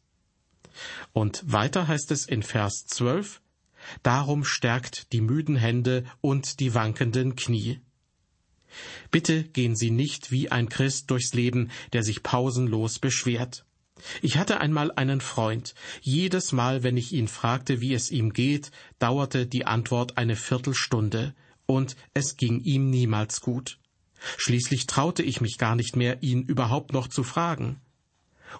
Und 1.12 1.42
weiter 1.46 1.88
heißt 1.88 2.10
es 2.10 2.26
in 2.26 2.42
Vers 2.42 2.86
12, 2.86 3.40
Darum 4.02 4.44
stärkt 4.44 5.12
die 5.12 5.20
müden 5.20 5.56
Hände 5.56 6.04
und 6.20 6.60
die 6.60 6.74
wankenden 6.74 7.36
Knie. 7.36 7.80
Bitte 9.10 9.44
gehen 9.44 9.76
Sie 9.76 9.90
nicht 9.90 10.30
wie 10.30 10.50
ein 10.50 10.68
Christ 10.68 11.10
durchs 11.10 11.34
Leben, 11.34 11.70
der 11.92 12.02
sich 12.02 12.22
pausenlos 12.22 12.98
beschwert. 12.98 13.64
Ich 14.20 14.36
hatte 14.36 14.60
einmal 14.60 14.92
einen 14.92 15.20
Freund. 15.20 15.74
Jedes 16.02 16.52
Mal, 16.52 16.82
wenn 16.82 16.96
ich 16.96 17.12
ihn 17.12 17.28
fragte, 17.28 17.80
wie 17.80 17.94
es 17.94 18.10
ihm 18.10 18.32
geht, 18.32 18.70
dauerte 18.98 19.46
die 19.46 19.66
Antwort 19.66 20.18
eine 20.18 20.36
Viertelstunde, 20.36 21.34
und 21.64 21.96
es 22.12 22.36
ging 22.36 22.60
ihm 22.60 22.90
niemals 22.90 23.40
gut. 23.40 23.78
Schließlich 24.36 24.86
traute 24.86 25.22
ich 25.22 25.40
mich 25.40 25.58
gar 25.58 25.74
nicht 25.74 25.96
mehr, 25.96 26.22
ihn 26.22 26.42
überhaupt 26.42 26.92
noch 26.92 27.08
zu 27.08 27.22
fragen. 27.22 27.80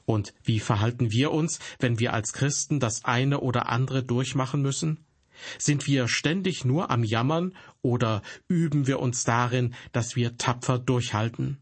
Und 0.04 0.34
wie 0.42 0.60
verhalten 0.60 1.10
wir 1.10 1.32
uns, 1.32 1.58
wenn 1.78 1.98
wir 1.98 2.12
als 2.12 2.32
Christen 2.32 2.80
das 2.80 3.04
eine 3.04 3.40
oder 3.40 3.68
andere 3.68 4.02
durchmachen 4.02 4.62
müssen? 4.62 5.04
Sind 5.58 5.86
wir 5.86 6.08
ständig 6.08 6.64
nur 6.64 6.90
am 6.90 7.04
Jammern 7.04 7.54
oder 7.82 8.22
üben 8.48 8.86
wir 8.86 9.00
uns 9.00 9.24
darin, 9.24 9.74
dass 9.92 10.16
wir 10.16 10.36
tapfer 10.36 10.78
durchhalten? 10.78 11.58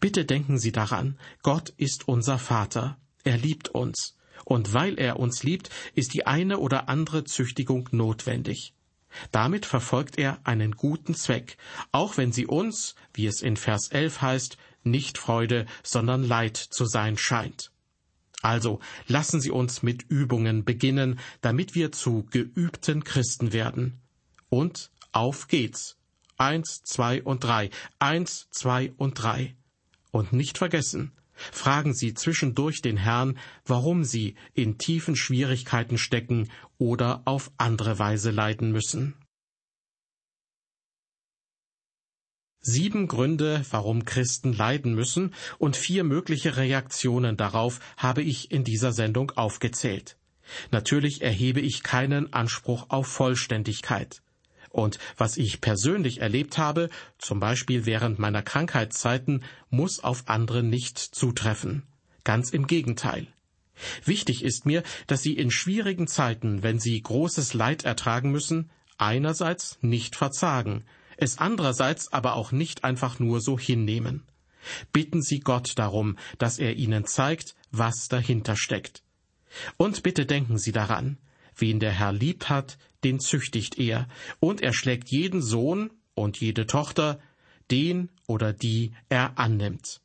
Bitte 0.00 0.24
denken 0.24 0.58
Sie 0.58 0.72
daran, 0.72 1.18
Gott 1.42 1.70
ist 1.76 2.08
unser 2.08 2.38
Vater, 2.38 2.98
er 3.24 3.38
liebt 3.38 3.68
uns, 3.70 4.16
und 4.44 4.74
weil 4.74 4.98
er 4.98 5.18
uns 5.18 5.42
liebt, 5.42 5.70
ist 5.94 6.14
die 6.14 6.26
eine 6.26 6.58
oder 6.58 6.88
andere 6.88 7.24
Züchtigung 7.24 7.88
notwendig. 7.92 8.74
Damit 9.32 9.66
verfolgt 9.66 10.18
er 10.18 10.38
einen 10.44 10.72
guten 10.72 11.14
Zweck, 11.14 11.56
auch 11.92 12.16
wenn 12.16 12.32
sie 12.32 12.46
uns, 12.46 12.94
wie 13.12 13.26
es 13.26 13.42
in 13.42 13.56
Vers 13.56 13.88
11 13.88 14.22
heißt, 14.22 14.56
nicht 14.82 15.18
Freude, 15.18 15.66
sondern 15.82 16.22
Leid 16.22 16.56
zu 16.56 16.84
sein 16.86 17.16
scheint. 17.16 17.72
Also 18.42 18.80
lassen 19.06 19.40
Sie 19.40 19.50
uns 19.50 19.82
mit 19.82 20.04
Übungen 20.08 20.64
beginnen, 20.64 21.18
damit 21.42 21.74
wir 21.74 21.92
zu 21.92 22.26
geübten 22.30 23.04
Christen 23.04 23.52
werden. 23.52 24.00
Und 24.48 24.90
auf 25.12 25.48
geht's. 25.48 25.96
Eins, 26.38 26.82
zwei 26.82 27.22
und 27.22 27.44
drei. 27.44 27.70
Eins, 27.98 28.48
zwei 28.50 28.92
und 28.96 29.14
drei. 29.14 29.54
Und 30.10 30.32
nicht 30.32 30.56
vergessen, 30.56 31.12
fragen 31.34 31.92
Sie 31.92 32.14
zwischendurch 32.14 32.80
den 32.80 32.96
Herrn, 32.96 33.38
warum 33.66 34.04
Sie 34.04 34.36
in 34.54 34.78
tiefen 34.78 35.16
Schwierigkeiten 35.16 35.98
stecken 35.98 36.50
oder 36.78 37.22
auf 37.26 37.52
andere 37.58 37.98
Weise 37.98 38.30
leiden 38.30 38.72
müssen. 38.72 39.14
Sieben 42.62 43.08
Gründe, 43.08 43.64
warum 43.70 44.04
Christen 44.04 44.52
leiden 44.52 44.94
müssen 44.94 45.32
und 45.58 45.76
vier 45.76 46.04
mögliche 46.04 46.58
Reaktionen 46.58 47.38
darauf 47.38 47.80
habe 47.96 48.22
ich 48.22 48.50
in 48.50 48.64
dieser 48.64 48.92
Sendung 48.92 49.30
aufgezählt. 49.30 50.18
Natürlich 50.70 51.22
erhebe 51.22 51.60
ich 51.60 51.82
keinen 51.82 52.32
Anspruch 52.34 52.86
auf 52.90 53.06
Vollständigkeit. 53.06 54.20
Und 54.68 54.98
was 55.16 55.38
ich 55.38 55.60
persönlich 55.60 56.20
erlebt 56.20 56.58
habe, 56.58 56.90
zum 57.18 57.40
Beispiel 57.40 57.86
während 57.86 58.18
meiner 58.18 58.42
Krankheitszeiten, 58.42 59.42
muss 59.70 60.04
auf 60.04 60.24
andere 60.26 60.62
nicht 60.62 60.98
zutreffen. 60.98 61.84
Ganz 62.24 62.50
im 62.50 62.66
Gegenteil. 62.66 63.26
Wichtig 64.04 64.44
ist 64.44 64.66
mir, 64.66 64.82
dass 65.06 65.22
Sie 65.22 65.32
in 65.32 65.50
schwierigen 65.50 66.06
Zeiten, 66.06 66.62
wenn 66.62 66.78
Sie 66.78 67.00
großes 67.00 67.54
Leid 67.54 67.84
ertragen 67.84 68.30
müssen, 68.30 68.70
einerseits 68.98 69.78
nicht 69.80 70.14
verzagen, 70.14 70.84
es 71.20 71.38
andererseits 71.38 72.12
aber 72.12 72.34
auch 72.34 72.52
nicht 72.52 72.84
einfach 72.84 73.18
nur 73.18 73.40
so 73.40 73.58
hinnehmen. 73.58 74.24
Bitten 74.92 75.22
Sie 75.22 75.40
Gott 75.40 75.72
darum, 75.76 76.16
dass 76.38 76.58
er 76.58 76.76
Ihnen 76.76 77.06
zeigt, 77.06 77.54
was 77.70 78.08
dahinter 78.08 78.56
steckt. 78.56 79.02
Und 79.76 80.02
bitte 80.02 80.26
denken 80.26 80.58
Sie 80.58 80.72
daran, 80.72 81.18
wen 81.56 81.80
der 81.80 81.92
Herr 81.92 82.12
lieb 82.12 82.46
hat, 82.46 82.78
den 83.04 83.20
züchtigt 83.20 83.78
er, 83.78 84.08
und 84.38 84.60
er 84.60 84.72
schlägt 84.72 85.10
jeden 85.10 85.42
Sohn 85.42 85.90
und 86.14 86.40
jede 86.40 86.66
Tochter, 86.66 87.20
den 87.70 88.10
oder 88.26 88.52
die 88.52 88.92
er 89.08 89.38
annimmt. 89.38 90.00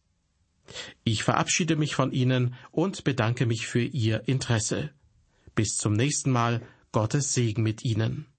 Ich 1.04 1.24
verabschiede 1.24 1.76
mich 1.76 1.96
von 1.96 2.12
Ihnen 2.12 2.56
und 2.72 3.04
bedanke 3.04 3.46
mich 3.46 3.68
für 3.68 3.84
Ihr 3.84 4.28
Interesse. 4.28 4.92
Bis 5.54 5.78
zum 5.78 5.94
nächsten 5.94 6.32
Mal, 6.32 6.62
Gottes 6.92 7.34
Segen 7.34 7.62
mit 7.64 7.84
Ihnen. 7.84 8.26